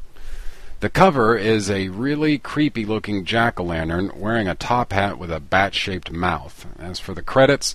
The 0.80 0.88
cover 0.88 1.36
is 1.36 1.68
a 1.68 1.88
really 1.88 2.38
creepy 2.38 2.84
looking 2.84 3.24
jack 3.24 3.58
o' 3.58 3.64
lantern 3.64 4.12
wearing 4.14 4.46
a 4.46 4.54
top 4.54 4.92
hat 4.92 5.18
with 5.18 5.28
a 5.32 5.40
bat 5.40 5.74
shaped 5.74 6.12
mouth. 6.12 6.66
As 6.78 7.00
for 7.00 7.14
the 7.14 7.22
credits, 7.22 7.74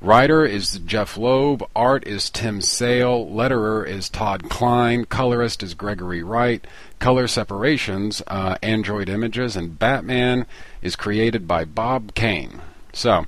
writer 0.00 0.44
is 0.44 0.80
Jeph 0.80 1.16
Loeb, 1.16 1.62
art 1.76 2.04
is 2.08 2.28
Tim 2.28 2.60
Sale, 2.60 3.24
letterer 3.26 3.86
is 3.86 4.08
Todd 4.08 4.50
Klein, 4.50 5.04
colorist 5.04 5.62
is 5.62 5.74
Gregory 5.74 6.24
Wright, 6.24 6.66
color 6.98 7.28
separations, 7.28 8.20
uh, 8.26 8.56
Android 8.64 9.08
Images, 9.08 9.54
and 9.54 9.78
Batman 9.78 10.44
is 10.82 10.96
created 10.96 11.46
by 11.46 11.64
Bob 11.64 12.14
Kane. 12.14 12.62
So, 12.92 13.26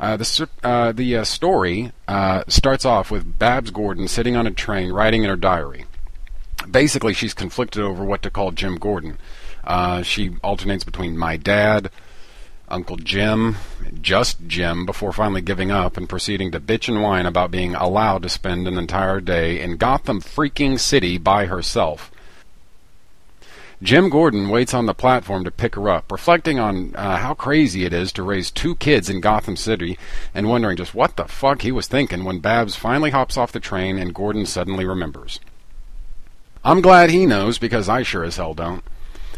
uh, 0.00 0.16
the 0.16 0.48
uh, 0.64 0.90
the 0.90 1.18
uh, 1.18 1.24
story 1.24 1.92
uh, 2.08 2.42
starts 2.48 2.84
off 2.84 3.12
with 3.12 3.38
Babs 3.38 3.70
Gordon 3.70 4.08
sitting 4.08 4.34
on 4.34 4.48
a 4.48 4.50
train 4.50 4.90
writing 4.90 5.22
in 5.22 5.30
her 5.30 5.36
diary. 5.36 5.85
Basically, 6.70 7.12
she's 7.12 7.34
conflicted 7.34 7.82
over 7.82 8.04
what 8.04 8.22
to 8.22 8.30
call 8.30 8.50
Jim 8.50 8.76
Gordon. 8.76 9.18
Uh, 9.64 10.02
she 10.02 10.36
alternates 10.42 10.84
between 10.84 11.18
my 11.18 11.36
dad, 11.36 11.90
Uncle 12.68 12.96
Jim, 12.96 13.56
just 14.00 14.46
Jim, 14.46 14.86
before 14.86 15.12
finally 15.12 15.40
giving 15.40 15.70
up 15.70 15.96
and 15.96 16.08
proceeding 16.08 16.50
to 16.50 16.60
bitch 16.60 16.88
and 16.88 17.02
whine 17.02 17.26
about 17.26 17.50
being 17.50 17.74
allowed 17.74 18.22
to 18.22 18.28
spend 18.28 18.66
an 18.66 18.78
entire 18.78 19.20
day 19.20 19.60
in 19.60 19.76
Gotham 19.76 20.20
freaking 20.20 20.78
City 20.78 21.18
by 21.18 21.46
herself. 21.46 22.10
Jim 23.82 24.08
Gordon 24.08 24.48
waits 24.48 24.72
on 24.72 24.86
the 24.86 24.94
platform 24.94 25.44
to 25.44 25.50
pick 25.50 25.74
her 25.74 25.88
up, 25.88 26.10
reflecting 26.10 26.58
on 26.58 26.96
uh, 26.96 27.18
how 27.18 27.34
crazy 27.34 27.84
it 27.84 27.92
is 27.92 28.10
to 28.12 28.22
raise 28.22 28.50
two 28.50 28.74
kids 28.76 29.10
in 29.10 29.20
Gotham 29.20 29.54
City 29.54 29.98
and 30.34 30.48
wondering 30.48 30.78
just 30.78 30.94
what 30.94 31.16
the 31.16 31.26
fuck 31.26 31.60
he 31.60 31.70
was 31.70 31.86
thinking 31.86 32.24
when 32.24 32.38
Babs 32.38 32.74
finally 32.74 33.10
hops 33.10 33.36
off 33.36 33.52
the 33.52 33.60
train 33.60 33.98
and 33.98 34.14
Gordon 34.14 34.46
suddenly 34.46 34.86
remembers. 34.86 35.40
I'm 36.66 36.80
glad 36.80 37.10
he 37.10 37.26
knows 37.26 37.58
because 37.58 37.88
I 37.88 38.02
sure 38.02 38.24
as 38.24 38.38
hell 38.38 38.52
don't. 38.52 38.82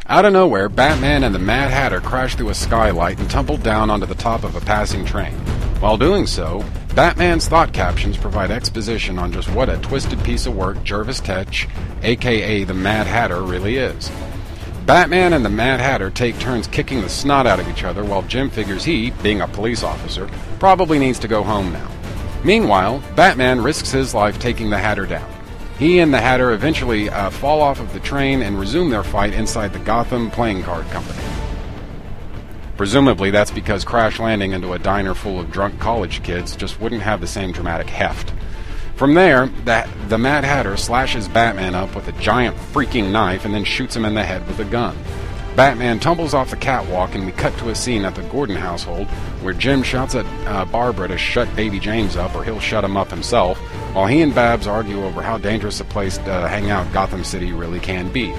Out 0.07 0.25
of 0.25 0.33
nowhere, 0.33 0.71
Batman 0.71 1.25
and 1.25 1.35
the 1.35 1.39
Mad 1.39 1.71
Hatter 1.71 2.01
crash 2.01 2.35
through 2.35 2.49
a 2.49 2.55
skylight 2.55 3.19
and 3.19 3.29
tumble 3.29 3.59
down 3.59 3.91
onto 3.91 4.07
the 4.07 4.15
top 4.15 4.45
of 4.45 4.57
a 4.57 4.63
passing 4.63 5.05
train. 5.05 5.35
While 5.79 5.99
doing 5.99 6.27
so, 6.27 6.65
Batman's 6.95 7.47
thought 7.47 7.75
captions 7.75 8.17
provide 8.17 8.51
exposition 8.51 9.19
on 9.19 9.31
just 9.31 9.51
what 9.51 9.69
a 9.69 9.77
twisted 9.77 10.25
piece 10.25 10.47
of 10.47 10.57
work 10.57 10.83
Jervis 10.85 11.21
Tetch, 11.21 11.69
aka 12.03 12.65
the 12.65 12.73
Mad 12.73 13.07
Hatter, 13.07 13.43
really 13.43 13.77
is. 13.77 14.11
Batman 14.87 15.35
and 15.35 15.45
the 15.45 15.51
Mad 15.51 15.81
Hatter 15.81 16.09
take 16.09 16.39
turns 16.39 16.67
kicking 16.67 17.03
the 17.03 17.11
snot 17.11 17.47
out 17.47 17.61
of 17.61 17.69
each 17.69 17.85
other 17.85 18.07
while 18.07 18.23
Jim 18.23 18.49
figures 18.49 18.85
he, 18.85 19.11
being 19.23 19.43
a 19.43 19.49
police 19.49 19.83
officer, 19.83 20.31
probably 20.59 20.99
needs 20.99 21.19
to 21.19 21.29
go 21.29 21.43
home 21.43 21.75
now. 21.75 21.91
Meanwhile, 22.43 23.03
Batman 23.17 23.61
risks 23.61 23.91
his 23.91 24.15
life 24.15 24.39
taking 24.39 24.71
the 24.71 24.79
Hatter 24.79 25.05
down. 25.05 25.38
He 25.79 26.01
and 26.01 26.13
the 26.13 26.21
Hatter 26.21 26.51
eventually 26.51 27.09
uh, 27.09 27.31
fall 27.31 27.63
off 27.63 27.79
of 27.79 27.93
the 27.93 28.01
train 28.01 28.43
and 28.43 28.59
resume 28.59 28.91
their 28.91 29.05
fight 29.05 29.33
inside 29.33 29.73
the 29.73 29.79
Gotham 29.79 30.29
Playing 30.29 30.65
Card 30.65 30.85
Company. 30.91 31.23
Presumably, 32.77 33.31
that's 33.31 33.53
because 33.53 33.85
crash 33.85 34.19
landing 34.19 34.53
into 34.53 34.73
a 34.73 34.79
diner 34.79 35.15
full 35.15 35.39
of 35.39 35.53
drunk 35.53 35.79
college 35.79 36.23
kids 36.25 36.57
just 36.57 36.81
wouldn't 36.81 37.03
have 37.03 37.21
the 37.21 37.29
same 37.29 37.53
dramatic 37.53 37.89
heft. 37.89 38.33
From 38.97 39.15
there, 39.15 39.47
the, 39.65 39.89
the 40.09 40.19
Mad 40.19 40.43
Hatter 40.43 40.77
slashes 40.77 41.29
Batman 41.29 41.77
up 41.77 41.95
with 41.95 42.09
a 42.09 42.13
giant 42.21 42.57
freaking 42.57 43.13
knife 43.13 43.45
and 43.45 43.55
then 43.55 43.63
shoots 43.63 43.95
him 43.95 44.05
in 44.05 44.15
the 44.15 44.25
head 44.25 44.45
with 44.49 44.59
a 44.59 44.65
gun. 44.65 44.97
Batman 45.59 45.99
tumbles 45.99 46.35
off 46.35 46.51
the 46.51 46.57
catwalk, 46.57 47.17
and 47.17 47.27
we 47.27 47.33
cut 47.33 47.53
to 47.59 47.71
a 47.71 47.75
scene 47.75 48.05
at 48.05 48.15
the 48.15 48.23
Gordon 48.23 48.55
household 48.55 49.09
where 49.43 49.53
Jim 49.53 49.83
shouts 49.83 50.15
at 50.15 50.25
uh, 50.47 50.65
Barbara 50.67 51.09
to 51.09 51.19
shut 51.19 51.53
baby 51.57 51.81
James 51.81 52.15
up 52.15 52.33
or 52.37 52.45
he'll 52.45 52.61
shut 52.61 52.85
him 52.85 52.97
up 52.97 53.11
himself, 53.11 53.59
while 53.93 54.07
he 54.07 54.23
and 54.23 54.33
Babs 54.33 54.69
argue 54.69 55.03
over 55.03 55.21
how 55.21 55.37
dangerous 55.37 55.81
a 55.81 55.85
place 55.85 56.17
to 56.19 56.47
hang 56.47 56.71
out 56.71 56.93
Gotham 56.93 57.25
City 57.25 57.51
really 57.51 57.81
can 57.81 58.09
be. 58.13 58.33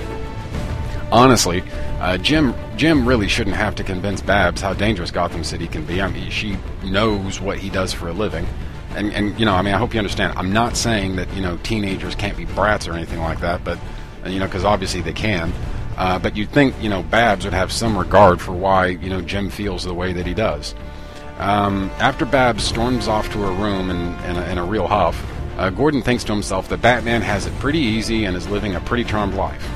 Honestly, 1.11 1.61
uh, 1.99 2.17
Jim 2.19 2.55
Jim 2.77 3.05
really 3.05 3.27
shouldn't 3.27 3.57
have 3.57 3.75
to 3.75 3.83
convince 3.83 4.21
Babs 4.21 4.61
how 4.61 4.71
dangerous 4.71 5.11
Gotham 5.11 5.43
City 5.43 5.67
can 5.67 5.83
be. 5.83 6.01
I 6.01 6.07
mean, 6.07 6.29
she 6.29 6.55
knows 6.85 7.41
what 7.41 7.57
he 7.57 7.69
does 7.69 7.91
for 7.91 8.07
a 8.07 8.13
living 8.13 8.47
and 8.95 9.11
and 9.11 9.37
you 9.37 9.45
know, 9.45 9.55
I 9.55 9.61
mean, 9.61 9.73
I 9.73 9.77
hope 9.77 9.93
you 9.93 9.99
understand. 9.99 10.37
I'm 10.37 10.53
not 10.53 10.77
saying 10.77 11.17
that 11.17 11.33
you 11.33 11.41
know 11.41 11.57
teenagers 11.63 12.15
can't 12.15 12.37
be 12.37 12.45
brats 12.45 12.87
or 12.87 12.93
anything 12.93 13.19
like 13.19 13.41
that, 13.41 13.65
but 13.65 13.77
you 14.25 14.39
know, 14.39 14.45
because 14.45 14.63
obviously 14.63 15.01
they 15.01 15.11
can. 15.11 15.51
Uh, 15.99 16.17
but 16.17 16.37
you'd 16.37 16.49
think 16.49 16.73
you 16.81 16.89
know 16.89 17.03
Babs 17.03 17.43
would 17.43 17.53
have 17.53 17.73
some 17.73 17.97
regard 17.97 18.41
for 18.41 18.53
why 18.53 18.87
you 18.87 19.09
know 19.09 19.21
Jim 19.21 19.49
feels 19.49 19.83
the 19.83 19.93
way 19.93 20.13
that 20.13 20.25
he 20.25 20.33
does. 20.33 20.73
Um, 21.39 21.91
after 21.99 22.25
Babs 22.25 22.63
storms 22.63 23.07
off 23.07 23.31
to 23.33 23.39
her 23.39 23.51
room 23.51 23.89
in, 23.89 23.97
in, 24.23 24.37
a, 24.37 24.49
in 24.49 24.57
a 24.57 24.65
real 24.65 24.87
huff, 24.87 25.21
uh, 25.57 25.69
Gordon 25.69 26.01
thinks 26.01 26.23
to 26.25 26.33
himself 26.33 26.69
that 26.69 26.81
Batman 26.81 27.21
has 27.21 27.45
it 27.45 27.53
pretty 27.59 27.79
easy 27.79 28.25
and 28.25 28.35
is 28.35 28.47
living 28.47 28.75
a 28.75 28.79
pretty 28.81 29.03
charmed 29.03 29.33
life. 29.35 29.69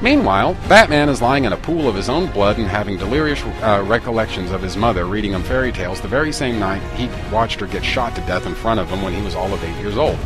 Meanwhile, 0.00 0.54
Batman 0.68 1.08
is 1.08 1.22
lying 1.22 1.44
in 1.44 1.52
a 1.52 1.58
pool 1.58 1.88
of 1.88 1.94
his 1.94 2.08
own 2.08 2.30
blood 2.32 2.58
and 2.58 2.66
having 2.66 2.98
delirious 2.98 3.42
uh, 3.42 3.84
recollections 3.86 4.50
of 4.50 4.60
his 4.60 4.76
mother 4.76 5.06
reading 5.06 5.32
him 5.32 5.42
fairy 5.42 5.72
tales 5.72 6.00
the 6.00 6.08
very 6.08 6.32
same 6.32 6.58
night 6.58 6.82
he 6.94 7.08
watched 7.32 7.60
her 7.60 7.66
get 7.66 7.84
shot 7.84 8.14
to 8.14 8.20
death 8.22 8.46
in 8.46 8.54
front 8.54 8.80
of 8.80 8.88
him 8.88 9.02
when 9.02 9.14
he 9.14 9.22
was 9.22 9.34
all 9.34 9.52
of 9.52 9.62
eight 9.62 9.76
years 9.80 9.96
old. 9.96 10.18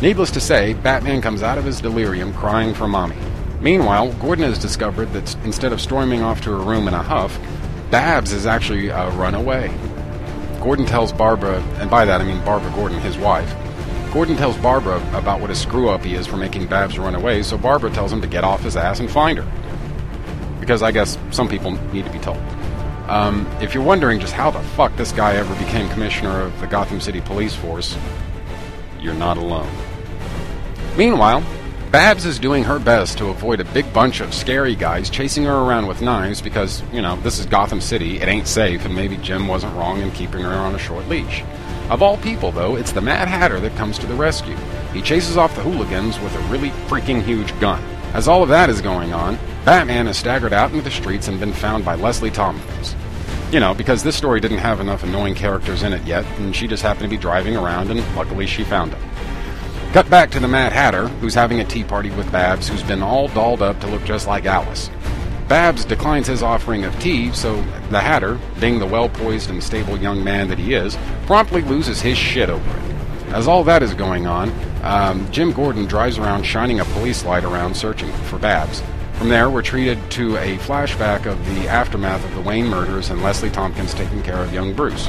Needless 0.00 0.30
to 0.32 0.40
say, 0.40 0.74
Batman 0.74 1.20
comes 1.20 1.42
out 1.42 1.58
of 1.58 1.64
his 1.64 1.80
delirium 1.80 2.32
crying 2.32 2.74
for 2.74 2.88
mommy. 2.88 3.16
Meanwhile, 3.60 4.12
Gordon 4.14 4.44
has 4.44 4.58
discovered 4.58 5.12
that 5.12 5.34
instead 5.44 5.72
of 5.72 5.80
storming 5.80 6.22
off 6.22 6.40
to 6.42 6.50
her 6.50 6.58
room 6.58 6.86
in 6.86 6.94
a 6.94 7.02
huff, 7.02 7.38
Babs 7.90 8.32
has 8.32 8.46
actually 8.46 8.90
uh, 8.90 9.10
run 9.16 9.34
away. 9.34 9.74
Gordon 10.60 10.86
tells 10.86 11.12
Barbara, 11.12 11.60
and 11.78 11.90
by 11.90 12.04
that 12.04 12.20
I 12.20 12.24
mean 12.24 12.44
Barbara 12.44 12.70
Gordon, 12.72 13.00
his 13.00 13.16
wife. 13.16 13.54
Gordon 14.12 14.36
tells 14.36 14.56
Barbara 14.58 14.96
about 15.16 15.40
what 15.40 15.50
a 15.50 15.54
screw 15.54 15.88
up 15.88 16.04
he 16.04 16.14
is 16.14 16.26
for 16.26 16.36
making 16.36 16.66
Babs 16.66 16.98
run 16.98 17.14
away, 17.14 17.42
so 17.42 17.58
Barbara 17.58 17.90
tells 17.90 18.12
him 18.12 18.20
to 18.20 18.26
get 18.26 18.44
off 18.44 18.62
his 18.62 18.76
ass 18.76 19.00
and 19.00 19.10
find 19.10 19.38
her. 19.38 20.60
Because 20.60 20.82
I 20.82 20.92
guess 20.92 21.18
some 21.30 21.48
people 21.48 21.72
need 21.92 22.04
to 22.04 22.12
be 22.12 22.18
told. 22.18 22.38
Um, 23.08 23.46
if 23.60 23.74
you're 23.74 23.84
wondering 23.84 24.20
just 24.20 24.34
how 24.34 24.50
the 24.50 24.60
fuck 24.60 24.94
this 24.96 25.12
guy 25.12 25.34
ever 25.34 25.54
became 25.56 25.88
commissioner 25.88 26.42
of 26.42 26.60
the 26.60 26.66
Gotham 26.66 27.00
City 27.00 27.20
Police 27.20 27.54
Force, 27.54 27.96
you're 29.00 29.14
not 29.14 29.36
alone. 29.36 29.70
Meanwhile, 30.96 31.42
Babs 31.90 32.26
is 32.26 32.38
doing 32.38 32.64
her 32.64 32.78
best 32.78 33.16
to 33.16 33.28
avoid 33.28 33.60
a 33.60 33.64
big 33.72 33.90
bunch 33.94 34.20
of 34.20 34.34
scary 34.34 34.74
guys 34.74 35.08
chasing 35.08 35.44
her 35.44 35.54
around 35.54 35.86
with 35.86 36.02
knives 36.02 36.42
because, 36.42 36.82
you 36.92 37.00
know, 37.00 37.16
this 37.22 37.38
is 37.38 37.46
Gotham 37.46 37.80
City, 37.80 38.20
it 38.20 38.28
ain't 38.28 38.46
safe, 38.46 38.84
and 38.84 38.94
maybe 38.94 39.16
Jim 39.16 39.48
wasn't 39.48 39.74
wrong 39.74 40.02
in 40.02 40.10
keeping 40.10 40.42
her 40.42 40.52
on 40.52 40.74
a 40.74 40.78
short 40.78 41.08
leash. 41.08 41.42
Of 41.88 42.02
all 42.02 42.18
people, 42.18 42.52
though, 42.52 42.76
it's 42.76 42.92
the 42.92 43.00
Mad 43.00 43.26
Hatter 43.26 43.58
that 43.60 43.74
comes 43.76 43.98
to 44.00 44.06
the 44.06 44.12
rescue. 44.12 44.54
He 44.92 45.00
chases 45.00 45.38
off 45.38 45.56
the 45.56 45.62
hooligans 45.62 46.20
with 46.20 46.34
a 46.34 46.40
really 46.50 46.68
freaking 46.88 47.22
huge 47.22 47.58
gun. 47.58 47.82
As 48.12 48.28
all 48.28 48.42
of 48.42 48.50
that 48.50 48.68
is 48.68 48.82
going 48.82 49.14
on, 49.14 49.38
Batman 49.64 50.08
has 50.08 50.18
staggered 50.18 50.52
out 50.52 50.70
into 50.70 50.82
the 50.82 50.90
streets 50.90 51.28
and 51.28 51.40
been 51.40 51.54
found 51.54 51.86
by 51.86 51.94
Leslie 51.94 52.30
Thompkins. 52.30 52.94
You 53.50 53.60
know, 53.60 53.72
because 53.72 54.02
this 54.02 54.14
story 54.14 54.40
didn't 54.40 54.58
have 54.58 54.80
enough 54.80 55.04
annoying 55.04 55.34
characters 55.34 55.82
in 55.82 55.94
it 55.94 56.04
yet, 56.04 56.26
and 56.38 56.54
she 56.54 56.66
just 56.66 56.82
happened 56.82 57.04
to 57.04 57.08
be 57.08 57.16
driving 57.16 57.56
around, 57.56 57.90
and 57.90 58.00
luckily 58.14 58.46
she 58.46 58.62
found 58.62 58.92
him. 58.92 59.00
Cut 59.98 60.10
back 60.10 60.30
to 60.30 60.38
the 60.38 60.46
Mad 60.46 60.72
Hatter, 60.72 61.08
who's 61.08 61.34
having 61.34 61.58
a 61.58 61.64
tea 61.64 61.82
party 61.82 62.10
with 62.10 62.30
Babs, 62.30 62.68
who's 62.68 62.84
been 62.84 63.02
all 63.02 63.26
dolled 63.26 63.60
up 63.60 63.80
to 63.80 63.88
look 63.88 64.04
just 64.04 64.28
like 64.28 64.44
Alice. 64.44 64.90
Babs 65.48 65.84
declines 65.84 66.28
his 66.28 66.40
offering 66.40 66.84
of 66.84 66.96
tea, 67.00 67.32
so 67.32 67.56
the 67.90 67.98
Hatter, 67.98 68.38
being 68.60 68.78
the 68.78 68.86
well 68.86 69.08
poised 69.08 69.50
and 69.50 69.60
stable 69.60 69.98
young 69.98 70.22
man 70.22 70.46
that 70.50 70.58
he 70.60 70.74
is, 70.74 70.96
promptly 71.26 71.62
loses 71.62 72.00
his 72.00 72.16
shit 72.16 72.48
over 72.48 72.70
it. 72.70 72.94
As 73.32 73.48
all 73.48 73.64
that 73.64 73.82
is 73.82 73.92
going 73.92 74.28
on, 74.28 74.52
um, 74.84 75.28
Jim 75.32 75.50
Gordon 75.50 75.84
drives 75.86 76.16
around 76.16 76.44
shining 76.44 76.78
a 76.78 76.84
police 76.84 77.24
light 77.24 77.42
around 77.42 77.76
searching 77.76 78.12
for 78.26 78.38
Babs. 78.38 78.80
From 79.14 79.28
there, 79.28 79.50
we're 79.50 79.62
treated 79.62 79.98
to 80.12 80.36
a 80.36 80.58
flashback 80.58 81.26
of 81.26 81.44
the 81.44 81.66
aftermath 81.66 82.24
of 82.24 82.32
the 82.36 82.40
Wayne 82.40 82.68
murders 82.68 83.10
and 83.10 83.20
Leslie 83.20 83.50
Thompkins 83.50 83.94
taking 83.94 84.22
care 84.22 84.38
of 84.38 84.54
young 84.54 84.74
Bruce. 84.74 85.08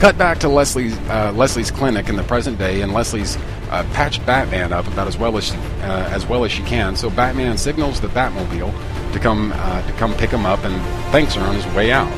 Cut 0.00 0.18
back 0.18 0.38
to 0.38 0.48
Leslie's 0.48 0.96
uh, 1.10 1.30
Leslie's 1.36 1.70
clinic 1.70 2.08
in 2.08 2.16
the 2.16 2.24
present 2.24 2.58
day, 2.58 2.80
and 2.80 2.92
Leslie's 2.94 3.36
uh, 3.70 3.84
patched 3.94 4.24
Batman 4.26 4.72
up 4.72 4.86
about 4.86 5.08
as 5.08 5.16
well 5.16 5.38
as 5.38 5.52
uh, 5.52 6.10
as 6.12 6.26
well 6.26 6.44
as 6.44 6.52
she 6.52 6.62
can. 6.64 6.96
So 6.96 7.08
Batman 7.08 7.56
signals 7.56 8.00
the 8.00 8.08
Batmobile 8.08 9.12
to 9.12 9.18
come 9.18 9.52
uh, 9.54 9.86
to 9.86 9.92
come 9.94 10.14
pick 10.14 10.30
him 10.30 10.44
up, 10.44 10.64
and 10.64 10.74
thanks 11.12 11.34
her 11.34 11.42
on 11.42 11.54
his 11.54 11.66
way 11.74 11.92
out. 11.92 12.10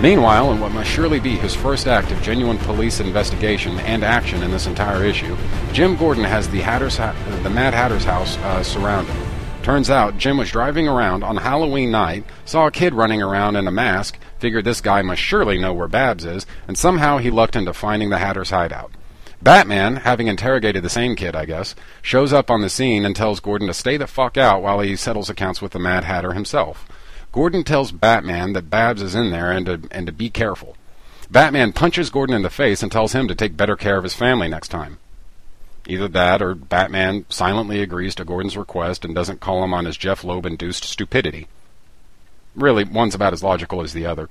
Meanwhile, 0.00 0.52
in 0.52 0.60
what 0.60 0.70
must 0.70 0.88
surely 0.88 1.18
be 1.18 1.36
his 1.36 1.56
first 1.56 1.88
act 1.88 2.12
of 2.12 2.22
genuine 2.22 2.58
police 2.58 3.00
investigation 3.00 3.80
and 3.80 4.04
action 4.04 4.44
in 4.44 4.50
this 4.52 4.66
entire 4.66 5.04
issue, 5.04 5.36
Jim 5.72 5.96
Gordon 5.96 6.22
has 6.22 6.48
the 6.48 6.60
Hatter's 6.60 6.96
ha- 6.96 7.16
the 7.42 7.50
Mad 7.50 7.74
Hatter's 7.74 8.04
house 8.04 8.36
uh, 8.38 8.62
surrounded. 8.62 9.16
Turns 9.64 9.90
out 9.90 10.16
Jim 10.16 10.38
was 10.38 10.50
driving 10.50 10.88
around 10.88 11.24
on 11.24 11.36
Halloween 11.36 11.90
night, 11.90 12.24
saw 12.44 12.68
a 12.68 12.70
kid 12.70 12.94
running 12.94 13.20
around 13.20 13.56
in 13.56 13.66
a 13.66 13.72
mask, 13.72 14.18
figured 14.38 14.64
this 14.64 14.80
guy 14.80 15.02
must 15.02 15.20
surely 15.20 15.58
know 15.58 15.74
where 15.74 15.88
Babs 15.88 16.24
is, 16.24 16.46
and 16.68 16.78
somehow 16.78 17.18
he 17.18 17.30
lucked 17.30 17.56
into 17.56 17.74
finding 17.74 18.08
the 18.08 18.18
Hatter's 18.18 18.50
hideout. 18.50 18.92
Batman, 19.40 19.96
having 19.96 20.26
interrogated 20.26 20.82
the 20.82 20.90
same 20.90 21.14
kid, 21.14 21.36
I 21.36 21.44
guess, 21.44 21.74
shows 22.02 22.32
up 22.32 22.50
on 22.50 22.60
the 22.60 22.68
scene 22.68 23.04
and 23.04 23.14
tells 23.14 23.40
Gordon 23.40 23.68
to 23.68 23.74
stay 23.74 23.96
the 23.96 24.06
fuck 24.06 24.36
out 24.36 24.62
while 24.62 24.80
he 24.80 24.96
settles 24.96 25.30
accounts 25.30 25.62
with 25.62 25.72
the 25.72 25.78
Mad 25.78 26.04
Hatter 26.04 26.32
himself. 26.32 26.86
Gordon 27.30 27.62
tells 27.62 27.92
Batman 27.92 28.52
that 28.54 28.70
Babs 28.70 29.00
is 29.00 29.14
in 29.14 29.30
there 29.30 29.52
and 29.52 29.66
to, 29.66 29.80
and 29.90 30.06
to 30.06 30.12
be 30.12 30.28
careful. 30.28 30.76
Batman 31.30 31.72
punches 31.72 32.10
Gordon 32.10 32.34
in 32.34 32.42
the 32.42 32.50
face 32.50 32.82
and 32.82 32.90
tells 32.90 33.12
him 33.12 33.28
to 33.28 33.34
take 33.34 33.56
better 33.56 33.76
care 33.76 33.96
of 33.96 34.04
his 34.04 34.14
family 34.14 34.48
next 34.48 34.68
time. 34.68 34.98
Either 35.86 36.08
that, 36.08 36.42
or 36.42 36.54
Batman 36.54 37.24
silently 37.28 37.80
agrees 37.80 38.14
to 38.16 38.24
Gordon's 38.24 38.56
request 38.56 39.04
and 39.04 39.14
doesn't 39.14 39.40
call 39.40 39.62
him 39.62 39.72
on 39.72 39.84
his 39.84 39.96
Jeph 39.96 40.24
Loeb 40.24 40.46
induced 40.46 40.84
stupidity. 40.84 41.46
Really, 42.54 42.84
one's 42.84 43.14
about 43.14 43.32
as 43.32 43.42
logical 43.42 43.82
as 43.82 43.92
the 43.92 44.04
other. 44.04 44.28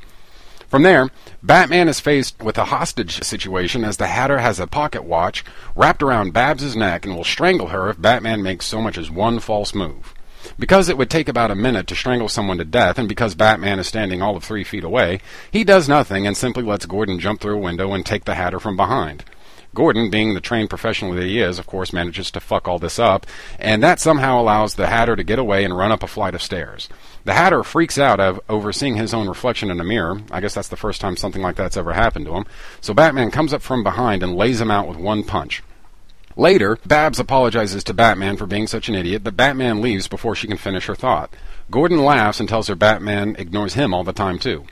From 0.67 0.83
there, 0.83 1.09
Batman 1.41 1.87
is 1.87 2.01
faced 2.01 2.43
with 2.43 2.57
a 2.57 2.65
hostage 2.65 3.23
situation 3.23 3.85
as 3.85 3.95
the 3.95 4.07
Hatter 4.07 4.39
has 4.39 4.59
a 4.59 4.67
pocket 4.67 5.05
watch 5.05 5.45
wrapped 5.77 6.03
around 6.03 6.33
Babs's 6.33 6.75
neck 6.75 7.05
and 7.05 7.15
will 7.15 7.23
strangle 7.23 7.67
her 7.67 7.89
if 7.89 8.01
Batman 8.01 8.43
makes 8.43 8.65
so 8.65 8.81
much 8.81 8.97
as 8.97 9.09
one 9.09 9.39
false 9.39 9.73
move. 9.73 10.13
Because 10.59 10.89
it 10.89 10.97
would 10.97 11.09
take 11.09 11.29
about 11.29 11.51
a 11.51 11.55
minute 11.55 11.87
to 11.87 11.95
strangle 11.95 12.27
someone 12.27 12.57
to 12.57 12.65
death, 12.65 12.99
and 12.99 13.07
because 13.07 13.33
Batman 13.33 13.79
is 13.79 13.87
standing 13.87 14.21
all 14.21 14.35
of 14.35 14.43
three 14.43 14.65
feet 14.65 14.83
away, 14.83 15.21
he 15.51 15.63
does 15.63 15.87
nothing 15.87 16.27
and 16.27 16.35
simply 16.35 16.63
lets 16.63 16.85
Gordon 16.85 17.17
jump 17.19 17.39
through 17.39 17.55
a 17.55 17.61
window 17.61 17.93
and 17.93 18.05
take 18.05 18.25
the 18.25 18.35
Hatter 18.35 18.59
from 18.59 18.75
behind. 18.75 19.23
Gordon, 19.77 20.09
being 20.09 20.33
the 20.33 20.41
trained 20.41 20.71
professional 20.71 21.13
that 21.13 21.23
he 21.23 21.39
is, 21.39 21.59
of 21.59 21.67
course, 21.67 21.93
manages 21.93 22.31
to 22.31 22.39
fuck 22.39 22.67
all 22.67 22.79
this 22.79 22.97
up, 22.97 23.27
and 23.59 23.83
that 23.83 23.99
somehow 23.99 24.41
allows 24.41 24.73
the 24.73 24.87
Hatter 24.87 25.15
to 25.15 25.23
get 25.23 25.37
away 25.37 25.63
and 25.63 25.77
run 25.77 25.91
up 25.91 26.01
a 26.01 26.07
flight 26.07 26.33
of 26.33 26.41
stairs. 26.41 26.89
The 27.25 27.35
Hatter 27.35 27.61
freaks 27.61 27.99
out 27.99 28.19
of 28.19 28.39
overseeing 28.49 28.95
his 28.95 29.13
own 29.13 29.29
reflection 29.29 29.69
in 29.69 29.79
a 29.79 29.83
mirror. 29.83 30.19
I 30.31 30.41
guess 30.41 30.55
that's 30.55 30.69
the 30.69 30.77
first 30.77 30.99
time 30.99 31.15
something 31.15 31.43
like 31.43 31.57
that's 31.57 31.77
ever 31.77 31.93
happened 31.93 32.25
to 32.25 32.33
him. 32.33 32.45
So 32.81 32.95
Batman 32.95 33.29
comes 33.29 33.53
up 33.53 33.61
from 33.61 33.83
behind 33.83 34.23
and 34.23 34.35
lays 34.35 34.59
him 34.59 34.71
out 34.71 34.87
with 34.87 34.97
one 34.97 35.21
punch. 35.23 35.61
Later, 36.35 36.79
Babs 36.83 37.19
apologizes 37.19 37.83
to 37.83 37.93
Batman 37.93 38.35
for 38.35 38.47
being 38.47 38.65
such 38.65 38.89
an 38.89 38.95
idiot, 38.95 39.23
but 39.23 39.37
Batman 39.37 39.79
leaves 39.79 40.07
before 40.07 40.33
she 40.33 40.47
can 40.47 40.57
finish 40.57 40.87
her 40.87 40.95
thought. 40.95 41.35
Gordon 41.69 42.03
laughs 42.03 42.39
and 42.39 42.49
tells 42.49 42.67
her 42.67 42.75
Batman 42.75 43.35
ignores 43.37 43.75
him 43.75 43.93
all 43.93 44.03
the 44.03 44.11
time, 44.11 44.39
too. 44.39 44.65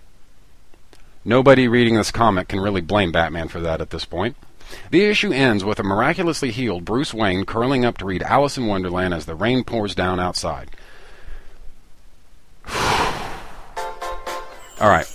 Nobody 1.23 1.67
reading 1.67 1.93
this 1.93 2.09
comic 2.09 2.47
can 2.47 2.59
really 2.59 2.81
blame 2.81 3.11
Batman 3.11 3.49
for 3.49 3.59
that 3.59 3.81
at 3.81 3.91
this 3.91 4.05
point. 4.05 4.35
The 4.91 5.05
issue 5.05 5.31
ends 5.31 5.63
with 5.63 5.79
a 5.79 5.83
miraculously 5.83 6.51
healed 6.51 6.85
Bruce 6.85 7.13
Wayne 7.13 7.45
curling 7.45 7.85
up 7.85 7.97
to 7.99 8.05
read 8.05 8.23
Alice 8.23 8.57
in 8.57 8.67
Wonderland 8.67 9.13
as 9.13 9.25
the 9.25 9.35
rain 9.35 9.63
pours 9.63 9.95
down 9.95 10.19
outside. 10.19 10.69
All 14.79 14.89
right. 14.89 15.11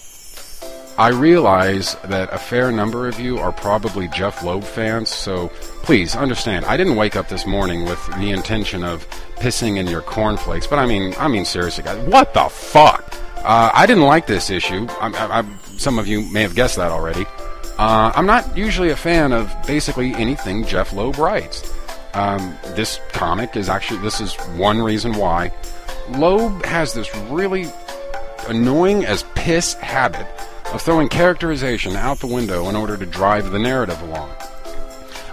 I 0.98 1.08
realize 1.08 1.94
that 2.04 2.28
a 2.30 2.36
fair 2.36 2.70
number 2.70 3.08
of 3.08 3.18
you 3.18 3.38
are 3.38 3.52
probably 3.52 4.06
Jeph 4.08 4.42
Loeb 4.42 4.64
fans, 4.64 5.08
so 5.08 5.48
please 5.82 6.14
understand. 6.14 6.66
I 6.66 6.76
didn't 6.76 6.96
wake 6.96 7.16
up 7.16 7.26
this 7.28 7.46
morning 7.46 7.86
with 7.86 8.04
the 8.18 8.30
intention 8.32 8.84
of 8.84 9.08
pissing 9.36 9.78
in 9.78 9.86
your 9.86 10.02
cornflakes, 10.02 10.66
but 10.66 10.78
I 10.78 10.84
mean, 10.84 11.14
I 11.18 11.28
mean 11.28 11.46
seriously, 11.46 11.84
guys, 11.84 12.06
what 12.06 12.34
the 12.34 12.50
fuck? 12.50 13.14
Uh, 13.36 13.70
I 13.72 13.86
didn't 13.86 14.04
like 14.04 14.26
this 14.26 14.50
issue. 14.50 14.86
I, 15.00 15.40
I, 15.40 15.78
some 15.78 15.98
of 15.98 16.06
you 16.06 16.20
may 16.32 16.42
have 16.42 16.54
guessed 16.54 16.76
that 16.76 16.92
already. 16.92 17.24
Uh, 17.78 18.12
I'm 18.14 18.26
not 18.26 18.56
usually 18.56 18.90
a 18.90 18.96
fan 18.96 19.32
of 19.32 19.54
basically 19.66 20.14
anything 20.14 20.64
Jeph 20.64 20.92
Loeb 20.92 21.18
writes. 21.18 21.72
Um, 22.14 22.56
this 22.74 23.00
comic 23.12 23.56
is 23.56 23.68
actually, 23.68 24.00
this 24.00 24.20
is 24.20 24.34
one 24.56 24.80
reason 24.82 25.14
why. 25.14 25.52
Loeb 26.10 26.64
has 26.64 26.92
this 26.92 27.14
really 27.28 27.66
annoying 28.48 29.04
as 29.04 29.22
piss 29.34 29.74
habit 29.74 30.26
of 30.72 30.82
throwing 30.82 31.08
characterization 31.08 31.96
out 31.96 32.18
the 32.20 32.26
window 32.26 32.68
in 32.68 32.76
order 32.76 32.96
to 32.96 33.06
drive 33.06 33.50
the 33.50 33.58
narrative 33.58 34.00
along. 34.02 34.30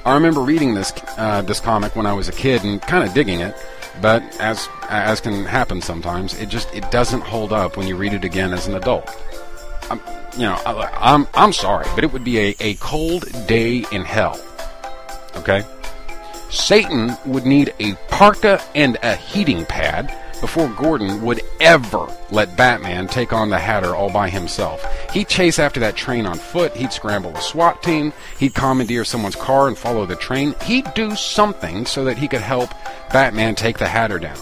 I 0.06 0.14
remember 0.14 0.40
reading 0.40 0.74
this 0.74 0.94
uh, 1.18 1.42
this 1.42 1.60
comic 1.60 1.96
when 1.96 2.06
I 2.06 2.14
was 2.14 2.30
a 2.30 2.32
kid 2.32 2.64
and 2.64 2.82
kind 2.82 3.06
of 3.06 3.14
digging 3.14 3.42
it, 3.42 3.56
but 4.02 4.24
as 4.40 4.70
as 4.90 5.20
can 5.20 5.44
happen 5.44 5.82
sometimes, 5.82 6.34
it 6.40 6.48
just 6.48 6.74
it 6.74 6.90
doesn't 6.92 7.22
hold 7.22 7.52
up 7.52 7.76
when 7.76 7.88
you 7.88 7.98
read 7.98 8.14
it 8.14 8.24
again 8.24 8.54
as 8.54 8.68
an 8.68 8.76
adult. 8.76 9.10
I'm, 10.34 10.40
you 10.40 10.46
know, 10.46 10.56
I, 10.66 11.14
am 11.14 11.28
I'm 11.34 11.54
sorry, 11.54 11.88
but 11.96 12.04
it 12.04 12.12
would 12.12 12.24
be 12.24 12.40
a, 12.40 12.56
a 12.60 12.74
cold 12.76 13.26
day 13.48 13.86
in 13.92 14.04
hell. 14.04 14.40
Okay? 15.36 15.64
Satan 16.50 17.18
would 17.26 17.46
need 17.46 17.74
a 17.80 17.94
parka 18.10 18.62
and 18.74 18.98
a 19.04 19.16
heating 19.16 19.66
pad 19.66 20.16
before 20.40 20.70
Gordon 20.70 21.22
would 21.24 21.42
ever 21.60 22.08
let 22.30 22.56
Batman 22.56 23.08
take 23.08 23.34
on 23.34 23.50
the 23.50 23.58
Hatter 23.58 23.96
all 23.96 24.12
by 24.12 24.30
himself. 24.30 24.86
He'd 25.12 25.28
chase 25.28 25.60
after 25.60 25.80
that 25.80 25.96
train 25.96 26.26
on 26.26 26.38
foot, 26.38 26.76
he'd 26.76 26.94
scramble 26.94 27.36
a 27.36 27.42
SWAT 27.42 27.82
team, 27.82 28.14
he'd 28.38 28.54
commandeer 28.54 29.04
someone's 29.04 29.36
car 29.36 29.68
and 29.68 29.78
follow 29.78 30.06
the 30.06 30.16
train. 30.16 30.56
He'd 30.64 30.94
do 30.94 31.16
something 31.16 31.86
so 31.86 32.04
that 32.06 32.18
he 32.18 32.28
could 32.28 32.42
help 32.42 32.70
Batman 33.12 33.56
take 33.56 33.78
the 33.78 33.88
Hatter 33.88 34.20
down. 34.20 34.38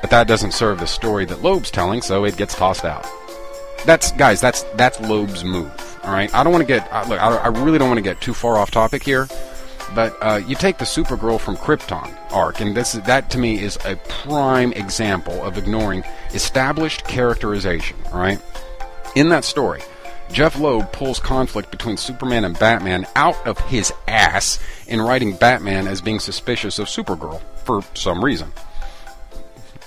But 0.00 0.10
that 0.10 0.28
doesn't 0.28 0.52
serve 0.54 0.78
the 0.78 0.86
story 0.86 1.24
that 1.26 1.42
Loeb's 1.42 1.70
telling, 1.70 2.00
so 2.00 2.24
it 2.24 2.36
gets 2.36 2.54
tossed 2.54 2.84
out 2.84 3.06
that's 3.84 4.12
guys. 4.12 4.40
That's 4.40 4.62
that's 4.74 5.00
Loeb's 5.00 5.44
move. 5.44 6.00
All 6.04 6.12
right. 6.12 6.32
I 6.34 6.42
don't 6.42 6.52
want 6.52 6.66
to 6.66 6.66
get 6.66 6.84
look. 7.08 7.20
I, 7.20 7.36
I, 7.36 7.48
really 7.48 7.78
don't 7.78 7.88
want 7.88 7.98
to 7.98 8.02
get 8.02 8.20
too 8.20 8.34
far 8.34 8.56
off 8.56 8.70
topic 8.70 9.02
here. 9.02 9.28
But 9.94 10.16
uh, 10.20 10.40
you 10.46 10.54
take 10.54 10.78
the 10.78 10.84
Supergirl 10.84 11.40
from 11.40 11.56
Krypton 11.56 12.16
arc, 12.30 12.60
and 12.60 12.76
this 12.76 12.92
that 12.92 13.30
to 13.30 13.38
me 13.38 13.60
is 13.60 13.76
a 13.84 13.96
prime 13.96 14.72
example 14.72 15.42
of 15.42 15.58
ignoring 15.58 16.04
established 16.32 17.04
characterization. 17.04 17.96
All 18.12 18.20
right. 18.20 18.40
In 19.16 19.30
that 19.30 19.44
story, 19.44 19.80
Jeph 20.32 20.58
Loeb 20.58 20.92
pulls 20.92 21.18
conflict 21.18 21.72
between 21.72 21.96
Superman 21.96 22.44
and 22.44 22.56
Batman 22.56 23.06
out 23.16 23.44
of 23.46 23.58
his 23.58 23.92
ass 24.06 24.60
in 24.86 25.00
writing 25.00 25.36
Batman 25.36 25.88
as 25.88 26.00
being 26.00 26.20
suspicious 26.20 26.78
of 26.78 26.86
Supergirl 26.86 27.40
for 27.64 27.82
some 27.94 28.24
reason. 28.24 28.52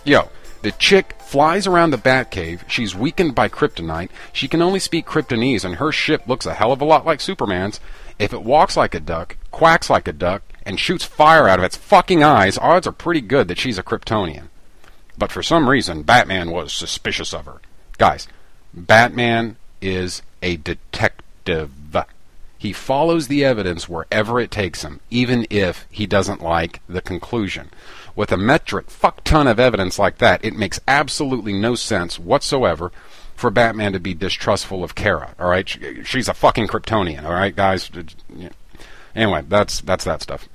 Yo, 0.04 0.28
the 0.64 0.72
chick 0.72 1.16
flies 1.20 1.68
around 1.68 1.92
the 1.92 1.98
Batcave. 1.98 2.62
She's 2.68 2.96
weakened 2.96 3.36
by 3.36 3.50
kryptonite. 3.50 4.10
She 4.32 4.48
can 4.48 4.62
only 4.62 4.80
speak 4.80 5.06
Kryptonese, 5.06 5.66
and 5.66 5.76
her 5.76 5.92
ship 5.92 6.26
looks 6.26 6.46
a 6.46 6.54
hell 6.54 6.72
of 6.72 6.82
a 6.82 6.86
lot 6.86 7.06
like 7.06 7.22
Superman's. 7.22 7.80
If 8.18 8.34
it 8.34 8.44
walks 8.44 8.78
like 8.78 8.96
a 8.96 9.00
duck, 9.02 9.36
quacks 9.52 9.90
like 9.90 10.08
a 10.08 10.14
duck, 10.14 10.42
and 10.66 10.80
shoots 10.80 11.04
fire 11.04 11.50
out 11.50 11.60
of 11.60 11.66
its 11.66 11.76
fucking 11.76 12.24
eyes, 12.24 12.58
odds 12.58 12.88
are 12.88 12.94
pretty 12.94 13.22
good 13.22 13.50
that 13.50 13.58
she's 13.58 13.78
a 13.78 13.84
Kryptonian. 13.84 14.48
But 15.18 15.32
for 15.32 15.44
some 15.44 15.70
reason, 15.70 16.04
Batman 16.04 16.50
was 16.50 16.72
suspicious 16.72 17.34
of 17.34 17.46
her. 17.46 17.60
Guys, 17.98 18.28
Batman 18.74 19.58
is 19.82 20.22
a 20.42 20.56
detective. 20.58 21.72
He 22.58 22.72
follows 22.72 23.28
the 23.28 23.44
evidence 23.44 23.90
wherever 23.90 24.40
it 24.40 24.50
takes 24.50 24.84
him, 24.84 25.02
even 25.10 25.46
if 25.50 25.86
he 25.92 26.08
doesn't 26.08 26.42
like 26.42 26.80
the 26.88 27.02
conclusion. 27.02 27.70
With 28.16 28.32
a 28.32 28.38
metric 28.38 28.90
fuck 28.90 29.24
ton 29.24 29.48
of 29.48 29.60
evidence 29.60 29.98
like 29.98 30.20
that, 30.20 30.44
it 30.46 30.56
makes 30.56 30.80
absolutely 30.88 31.54
no 31.54 31.76
sense 31.76 32.20
whatsoever 32.20 32.92
for 33.36 33.50
Batman 33.50 33.94
to 33.94 34.00
be 34.00 34.14
distrustful 34.14 34.84
of 34.84 34.96
Kara. 34.96 35.36
All 35.40 35.50
right, 35.50 35.68
she's 36.04 36.30
a 36.30 36.34
fucking 36.34 36.68
Kryptonian. 36.68 37.24
All 37.24 37.34
right, 37.34 37.56
guys. 37.56 37.90
Anyway, 39.16 39.44
that's 39.48 39.82
that's 39.82 40.06
that 40.06 40.22
stuff. 40.22 40.48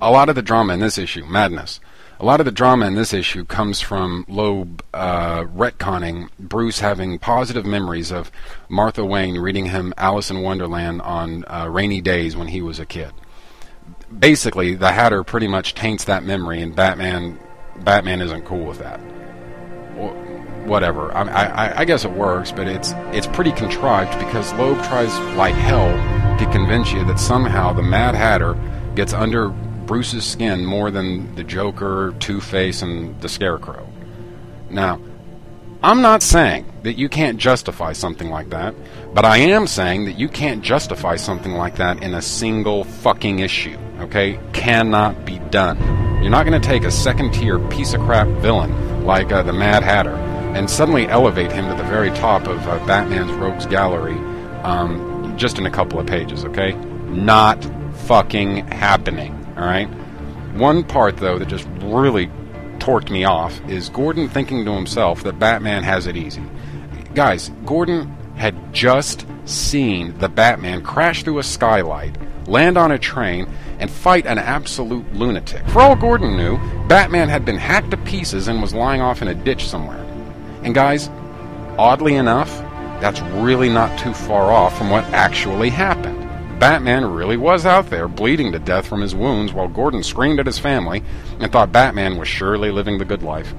A 0.00 0.10
lot 0.10 0.28
of 0.28 0.34
the 0.34 0.42
drama 0.42 0.74
in 0.74 0.80
this 0.80 0.98
issue, 0.98 1.24
madness. 1.24 1.78
A 2.18 2.24
lot 2.24 2.40
of 2.40 2.46
the 2.46 2.52
drama 2.52 2.86
in 2.86 2.94
this 2.94 3.12
issue 3.12 3.44
comes 3.44 3.80
from 3.80 4.24
Loeb 4.28 4.84
uh, 4.94 5.42
retconning 5.42 6.28
Bruce 6.38 6.78
having 6.78 7.18
positive 7.18 7.66
memories 7.66 8.12
of 8.12 8.30
Martha 8.68 9.04
Wayne 9.04 9.38
reading 9.38 9.66
him 9.66 9.92
Alice 9.96 10.30
in 10.30 10.40
Wonderland 10.40 11.02
on 11.02 11.44
uh, 11.48 11.66
rainy 11.68 12.00
days 12.00 12.36
when 12.36 12.48
he 12.48 12.62
was 12.62 12.78
a 12.78 12.86
kid. 12.86 13.10
Basically, 14.18 14.74
the 14.74 14.92
Hatter 14.92 15.24
pretty 15.24 15.48
much 15.48 15.74
taints 15.74 16.04
that 16.04 16.24
memory, 16.24 16.62
and 16.62 16.74
Batman 16.74 17.38
Batman 17.80 18.20
isn't 18.20 18.44
cool 18.44 18.64
with 18.64 18.78
that. 18.78 19.00
whatever. 20.66 21.12
I, 21.14 21.22
I, 21.22 21.78
I 21.80 21.84
guess 21.84 22.04
it 22.04 22.12
works, 22.12 22.52
but 22.52 22.68
it's 22.68 22.92
it's 23.12 23.26
pretty 23.26 23.52
contrived 23.52 24.18
because 24.18 24.52
Loeb 24.54 24.78
tries 24.84 25.16
like 25.36 25.54
hell 25.54 25.90
to 26.38 26.52
convince 26.52 26.92
you 26.92 27.04
that 27.06 27.18
somehow 27.18 27.72
the 27.72 27.82
Mad 27.82 28.14
Hatter 28.14 28.56
gets 28.94 29.12
under 29.12 29.48
Bruce's 29.48 30.24
skin 30.24 30.64
more 30.64 30.90
than 30.90 31.34
the 31.34 31.44
Joker, 31.44 32.14
Two 32.20 32.40
Face, 32.40 32.82
and 32.82 33.20
the 33.20 33.28
Scarecrow. 33.28 33.86
Now, 34.70 35.00
I'm 35.82 36.00
not 36.00 36.22
saying 36.22 36.72
that 36.84 36.94
you 36.94 37.08
can't 37.08 37.38
justify 37.38 37.92
something 37.92 38.30
like 38.30 38.50
that, 38.50 38.74
but 39.12 39.24
I 39.24 39.38
am 39.38 39.66
saying 39.66 40.04
that 40.04 40.18
you 40.18 40.28
can't 40.28 40.62
justify 40.62 41.16
something 41.16 41.52
like 41.52 41.76
that 41.76 42.02
in 42.02 42.14
a 42.14 42.22
single 42.22 42.84
fucking 42.84 43.40
issue, 43.40 43.76
okay? 44.02 44.38
Cannot 44.52 45.24
be 45.24 45.38
done. 45.50 45.78
You're 46.22 46.30
not 46.30 46.46
going 46.46 46.60
to 46.60 46.66
take 46.68 46.84
a 46.84 46.90
second 46.90 47.32
tier 47.32 47.58
piece 47.68 47.94
of 47.94 48.00
crap 48.02 48.28
villain 48.40 49.04
like 49.04 49.32
uh, 49.32 49.42
the 49.42 49.52
Mad 49.52 49.82
Hatter 49.82 50.14
and 50.54 50.68
suddenly 50.68 51.06
elevate 51.08 51.50
him 51.50 51.68
to 51.68 51.74
the 51.74 51.88
very 51.88 52.10
top 52.10 52.46
of 52.46 52.66
uh, 52.68 52.84
Batman's 52.86 53.32
Rogues 53.32 53.66
Gallery 53.66 54.14
um, 54.62 55.34
just 55.36 55.58
in 55.58 55.66
a 55.66 55.70
couple 55.70 55.98
of 55.98 56.06
pages, 56.06 56.44
okay? 56.44 56.72
Not 57.08 57.64
fucking 58.06 58.66
happening. 58.68 59.34
All 59.56 59.64
right. 59.64 59.88
One 60.54 60.84
part 60.84 61.16
though 61.16 61.38
that 61.38 61.48
just 61.48 61.66
really 61.80 62.28
torqued 62.78 63.10
me 63.10 63.24
off 63.24 63.60
is 63.68 63.88
Gordon 63.88 64.28
thinking 64.28 64.64
to 64.64 64.72
himself 64.72 65.22
that 65.22 65.38
Batman 65.38 65.82
has 65.82 66.06
it 66.06 66.16
easy. 66.16 66.42
Guys, 67.14 67.50
Gordon 67.64 68.06
had 68.36 68.72
just 68.72 69.26
seen 69.44 70.16
the 70.18 70.28
Batman 70.28 70.82
crash 70.82 71.22
through 71.22 71.38
a 71.38 71.42
skylight, 71.42 72.16
land 72.48 72.76
on 72.76 72.92
a 72.92 72.98
train, 72.98 73.48
and 73.82 73.90
fight 73.90 74.26
an 74.26 74.38
absolute 74.38 75.12
lunatic. 75.12 75.66
For 75.70 75.82
all 75.82 75.96
Gordon 75.96 76.36
knew, 76.36 76.56
Batman 76.86 77.28
had 77.28 77.44
been 77.44 77.58
hacked 77.58 77.90
to 77.90 77.96
pieces 77.96 78.46
and 78.46 78.62
was 78.62 78.72
lying 78.72 79.00
off 79.00 79.22
in 79.22 79.28
a 79.28 79.34
ditch 79.34 79.68
somewhere. 79.68 79.98
And 80.62 80.72
guys, 80.72 81.10
oddly 81.76 82.14
enough, 82.14 82.48
that's 83.00 83.20
really 83.42 83.68
not 83.68 83.98
too 83.98 84.14
far 84.14 84.52
off 84.52 84.78
from 84.78 84.88
what 84.88 85.02
actually 85.06 85.68
happened. 85.68 86.20
Batman 86.60 87.04
really 87.04 87.36
was 87.36 87.66
out 87.66 87.90
there 87.90 88.06
bleeding 88.06 88.52
to 88.52 88.60
death 88.60 88.86
from 88.86 89.00
his 89.00 89.16
wounds 89.16 89.52
while 89.52 89.66
Gordon 89.66 90.04
screamed 90.04 90.38
at 90.38 90.46
his 90.46 90.60
family 90.60 91.02
and 91.40 91.50
thought 91.50 91.72
Batman 91.72 92.18
was 92.18 92.28
surely 92.28 92.70
living 92.70 92.98
the 92.98 93.04
good 93.04 93.24
life. 93.24 93.52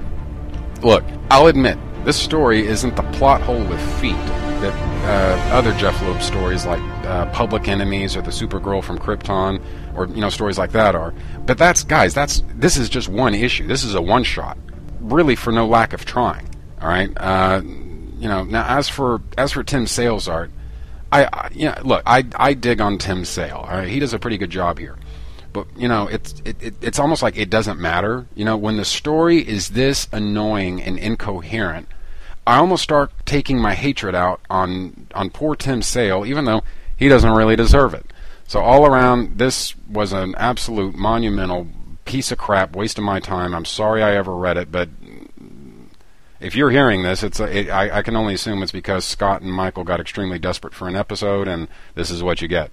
Look, 0.82 1.04
I'll 1.30 1.48
admit, 1.48 1.78
this 2.06 2.16
story 2.16 2.66
isn't 2.66 2.96
the 2.96 3.04
plot 3.12 3.42
hole 3.42 3.64
with 3.66 3.82
feet 4.00 4.16
that 4.62 4.74
uh, 5.04 5.56
other 5.56 5.74
Jeph 5.74 6.02
Loeb 6.04 6.22
stories 6.22 6.66
like 6.66 6.80
uh, 7.06 7.26
Public 7.34 7.68
Enemies 7.68 8.16
or 8.16 8.22
The 8.22 8.32
Supergirl 8.32 8.82
from 8.82 8.98
Krypton 8.98 9.62
or 9.96 10.08
you 10.08 10.22
know 10.22 10.30
stories 10.30 10.58
like 10.58 10.72
that 10.72 10.96
are. 10.96 11.14
But 11.46 11.58
that's 11.58 11.84
guys, 11.84 12.14
that's 12.14 12.44
this 12.56 12.78
is 12.78 12.90
just 12.90 13.10
one 13.10 13.36
issue. 13.36 13.68
This 13.68 13.84
is 13.84 13.96
a 13.96 14.02
one 14.02 14.24
shot, 14.24 14.58
really 15.00 15.36
for 15.36 15.52
no 15.52 15.68
lack 15.68 15.94
of 15.94 16.06
trying. 16.06 16.50
All 16.82 16.88
right, 16.88 17.10
uh, 17.18 17.62
you 17.64 18.28
know. 18.28 18.44
Now 18.44 18.66
as 18.78 18.90
for 18.90 19.22
as 19.38 19.52
for 19.52 19.64
Tim 19.64 19.88
Sale's 19.88 20.28
art, 20.28 20.52
I, 21.12 21.26
I 21.26 21.50
you 21.54 21.66
know, 21.66 21.76
look, 21.84 22.04
I 22.06 22.26
I 22.36 22.54
dig 22.54 22.82
on 22.82 22.98
Tim 22.98 23.26
Sale. 23.26 23.66
All 23.68 23.78
right, 23.78 23.88
he 23.88 24.00
does 24.00 24.14
a 24.14 24.20
pretty 24.20 24.38
good 24.38 24.50
job 24.50 24.80
here. 24.80 24.98
But 25.54 25.68
you 25.78 25.88
know, 25.88 26.08
it's 26.08 26.34
it, 26.44 26.62
it, 26.62 26.76
it's 26.82 27.00
almost 27.00 27.22
like 27.22 27.38
it 27.38 27.50
doesn't 27.50 27.80
matter. 27.80 28.26
You 28.36 28.44
know, 28.44 28.58
when 28.58 28.78
the 28.78 28.86
story 28.86 29.48
is 29.48 29.70
this 29.70 30.08
annoying 30.12 30.82
and 30.82 30.98
incoherent, 30.98 31.88
I 32.46 32.58
almost 32.58 32.84
start 32.84 33.12
taking 33.26 33.60
my 33.60 33.76
hatred 33.76 34.16
out 34.16 34.42
on 34.50 35.08
on 35.14 35.30
poor 35.30 35.56
Tim 35.56 35.82
Sale, 35.82 36.26
even 36.26 36.46
though 36.46 36.64
he 36.98 37.08
doesn't 37.08 37.32
really 37.32 37.56
deserve 37.56 37.94
it. 37.94 38.12
So 38.48 38.60
all 38.60 38.86
around, 38.86 39.38
this 39.38 39.76
was 39.90 40.14
an 40.14 40.36
absolute 40.38 40.96
monumental 40.96 41.68
piece 42.06 42.32
of 42.32 42.38
crap, 42.38 42.76
waste 42.76 42.98
of 42.98 43.04
my 43.04 43.20
time. 43.20 43.56
I'm 43.56 43.66
sorry 43.66 44.04
I 44.04 44.16
ever 44.16 44.36
read 44.36 44.58
it, 44.58 44.72
but 44.72 44.90
if 46.40 46.56
you're 46.56 46.72
hearing 46.72 47.04
this, 47.04 47.24
it's 47.24 47.40
a, 47.40 47.58
it, 47.58 47.70
I, 47.70 48.00
I 48.00 48.02
can 48.02 48.16
only 48.16 48.34
assume 48.34 48.62
it's 48.62 48.72
because 48.72 49.06
Scott 49.06 49.42
and 49.42 49.52
Michael 49.52 49.86
got 49.86 50.02
extremely 50.02 50.38
desperate 50.38 50.74
for 50.74 50.88
an 50.88 50.96
episode, 50.96 51.48
and 51.48 51.70
this 51.96 52.12
is 52.12 52.22
what 52.22 52.42
you 52.42 52.48
get. 52.48 52.72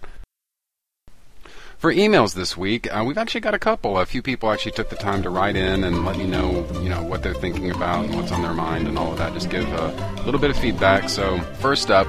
For 1.79 1.91
emails 1.95 2.35
this 2.35 2.59
week, 2.59 2.95
uh, 2.95 3.05
we've 3.07 3.17
actually 3.17 3.41
got 3.41 3.55
a 3.55 3.59
couple. 3.59 3.99
A 3.99 4.05
few 4.05 4.21
people 4.21 4.51
actually 4.51 4.73
took 4.73 4.91
the 4.91 4.97
time 4.97 5.23
to 5.23 5.31
write 5.31 5.57
in 5.57 5.85
and 5.85 6.05
let 6.05 6.19
me 6.19 6.27
know, 6.27 6.67
you 6.83 6.91
know, 6.91 7.03
what 7.03 7.23
they're 7.23 7.33
thinking 7.33 7.71
about 7.71 8.05
and 8.05 8.15
what's 8.17 8.33
on 8.33 8.43
their 8.43 8.53
mind 8.53 8.87
and 8.87 8.99
all 8.99 9.13
of 9.13 9.19
that. 9.19 9.33
Just 9.33 9.49
give 9.49 9.67
a 9.73 10.23
little 10.27 10.41
bit 10.41 10.51
of 10.51 10.59
feedback. 10.59 11.09
So 11.09 11.39
first 11.61 11.91
up 11.91 12.07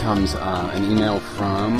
comes 0.00 0.34
uh, 0.34 0.70
an 0.74 0.84
email 0.90 1.20
from 1.20 1.78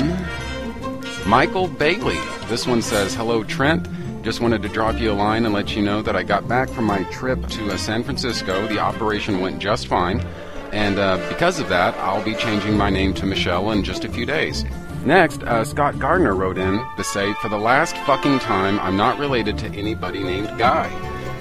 Michael 1.27 1.67
Bailey. 1.67 2.17
This 2.47 2.65
one 2.65 2.81
says, 2.81 3.13
"Hello, 3.13 3.43
Trent." 3.43 3.87
Just 4.23 4.39
wanted 4.39 4.61
to 4.61 4.69
drop 4.69 4.99
you 4.99 5.11
a 5.11 5.13
line 5.13 5.45
and 5.45 5.53
let 5.53 5.75
you 5.75 5.81
know 5.81 6.01
that 6.01 6.15
I 6.15 6.23
got 6.23 6.47
back 6.47 6.69
from 6.69 6.85
my 6.85 7.03
trip 7.11 7.45
to 7.47 7.71
uh, 7.71 7.77
San 7.77 8.03
Francisco. 8.03 8.65
The 8.67 8.79
operation 8.79 9.41
went 9.41 9.59
just 9.59 9.87
fine. 9.87 10.25
And 10.71 10.97
uh, 10.97 11.17
because 11.29 11.59
of 11.59 11.69
that, 11.69 11.95
I'll 11.97 12.23
be 12.23 12.35
changing 12.35 12.77
my 12.77 12.89
name 12.89 13.13
to 13.15 13.25
Michelle 13.25 13.71
in 13.71 13.83
just 13.83 14.05
a 14.05 14.09
few 14.09 14.25
days. 14.25 14.65
Next, 15.05 15.43
uh, 15.43 15.63
Scott 15.63 15.99
Gardner 15.99 16.35
wrote 16.35 16.57
in 16.57 16.83
to 16.97 17.03
say, 17.03 17.33
For 17.35 17.49
the 17.49 17.57
last 17.57 17.95
fucking 17.99 18.39
time, 18.39 18.79
I'm 18.79 18.97
not 18.97 19.19
related 19.19 19.57
to 19.59 19.67
anybody 19.67 20.23
named 20.23 20.57
Guy. 20.57 20.89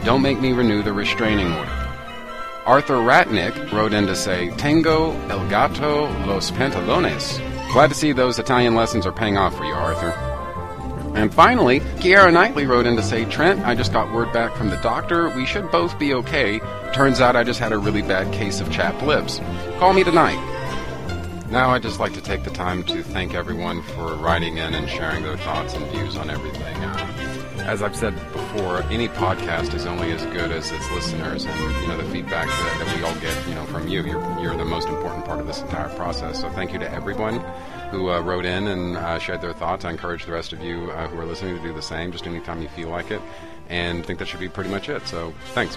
Don't 0.04 0.22
make 0.22 0.40
me 0.40 0.52
renew 0.52 0.82
the 0.82 0.92
restraining 0.92 1.52
order. 1.52 1.88
Arthur 2.66 2.96
Ratnick 2.96 3.72
wrote 3.72 3.92
in 3.92 4.06
to 4.06 4.16
say, 4.16 4.50
Tengo 4.56 5.12
el 5.28 5.48
gato 5.48 6.06
los 6.26 6.50
pantalones. 6.52 7.40
Glad 7.72 7.88
to 7.88 7.94
see 7.94 8.12
those 8.12 8.38
Italian 8.38 8.74
lessons 8.74 9.06
are 9.06 9.12
paying 9.12 9.36
off 9.36 9.56
for 9.56 9.64
you, 9.64 9.74
Arthur. 9.74 10.10
And 11.16 11.32
finally, 11.32 11.80
Keira 11.80 12.32
Knightley 12.32 12.66
wrote 12.66 12.86
in 12.86 12.96
to 12.96 13.02
say, 13.02 13.24
Trent, 13.24 13.60
I 13.66 13.74
just 13.74 13.92
got 13.92 14.12
word 14.12 14.32
back 14.32 14.54
from 14.54 14.68
the 14.68 14.76
doctor. 14.76 15.30
We 15.30 15.46
should 15.46 15.70
both 15.70 15.98
be 15.98 16.12
okay. 16.14 16.60
Turns 16.92 17.20
out 17.20 17.36
I 17.36 17.42
just 17.42 17.58
had 17.58 17.72
a 17.72 17.78
really 17.78 18.02
bad 18.02 18.32
case 18.34 18.60
of 18.60 18.70
chapped 18.70 19.02
lips. 19.02 19.40
Call 19.78 19.94
me 19.94 20.04
tonight. 20.04 20.38
Now, 21.50 21.70
I'd 21.70 21.82
just 21.82 22.00
like 22.00 22.12
to 22.14 22.20
take 22.20 22.44
the 22.44 22.50
time 22.50 22.82
to 22.84 23.02
thank 23.02 23.34
everyone 23.34 23.82
for 23.82 24.14
writing 24.16 24.58
in 24.58 24.74
and 24.74 24.88
sharing 24.88 25.22
their 25.22 25.36
thoughts 25.38 25.74
and 25.74 25.86
views 25.86 26.16
on 26.16 26.28
everything. 26.28 26.76
Uh, 26.76 27.35
as 27.66 27.82
I've 27.82 27.96
said 27.96 28.14
before, 28.32 28.82
any 28.84 29.08
podcast 29.08 29.74
is 29.74 29.86
only 29.86 30.12
as 30.12 30.24
good 30.26 30.52
as 30.52 30.70
its 30.70 30.90
listeners, 30.92 31.44
and 31.44 31.82
you 31.82 31.88
know 31.88 31.96
the 31.96 32.04
feedback 32.04 32.46
that, 32.46 32.84
that 32.84 32.96
we 32.96 33.02
all 33.02 33.14
get, 33.16 33.48
you 33.48 33.54
know, 33.54 33.64
from 33.66 33.88
you. 33.88 34.04
You're, 34.04 34.40
you're 34.40 34.56
the 34.56 34.64
most 34.64 34.88
important 34.88 35.24
part 35.24 35.40
of 35.40 35.48
this 35.48 35.62
entire 35.62 35.88
process. 35.96 36.40
So, 36.40 36.48
thank 36.50 36.72
you 36.72 36.78
to 36.78 36.90
everyone 36.90 37.40
who 37.90 38.10
uh, 38.10 38.20
wrote 38.20 38.44
in 38.44 38.68
and 38.68 38.96
uh, 38.96 39.18
shared 39.18 39.40
their 39.40 39.52
thoughts. 39.52 39.84
I 39.84 39.90
encourage 39.90 40.26
the 40.26 40.32
rest 40.32 40.52
of 40.52 40.62
you 40.62 40.92
uh, 40.92 41.08
who 41.08 41.18
are 41.18 41.26
listening 41.26 41.56
to 41.56 41.62
do 41.62 41.74
the 41.74 41.82
same, 41.82 42.12
just 42.12 42.26
anytime 42.26 42.62
you 42.62 42.68
feel 42.68 42.88
like 42.88 43.10
it, 43.10 43.20
and 43.68 43.98
I 43.98 44.02
think 44.02 44.20
that 44.20 44.28
should 44.28 44.40
be 44.40 44.48
pretty 44.48 44.70
much 44.70 44.88
it. 44.88 45.06
So, 45.08 45.34
thanks. 45.52 45.76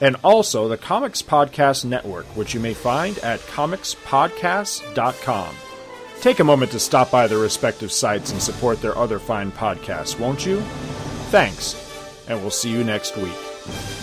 and 0.00 0.16
also 0.22 0.68
the 0.68 0.76
Comics 0.76 1.22
Podcast 1.22 1.84
Network, 1.84 2.26
which 2.36 2.54
you 2.54 2.60
may 2.60 2.74
find 2.74 3.18
at 3.18 3.40
comicspodcasts.com. 3.40 5.54
Take 6.20 6.40
a 6.40 6.44
moment 6.44 6.72
to 6.72 6.80
stop 6.80 7.10
by 7.10 7.26
their 7.26 7.38
respective 7.38 7.92
sites 7.92 8.32
and 8.32 8.42
support 8.42 8.82
their 8.82 8.98
other 8.98 9.18
fine 9.18 9.52
podcasts, 9.52 10.18
won't 10.18 10.44
you? 10.44 10.60
Thanks, 11.30 11.76
and 12.28 12.40
we'll 12.40 12.50
see 12.50 12.70
you 12.70 12.82
next 12.82 13.16
week. 13.16 13.97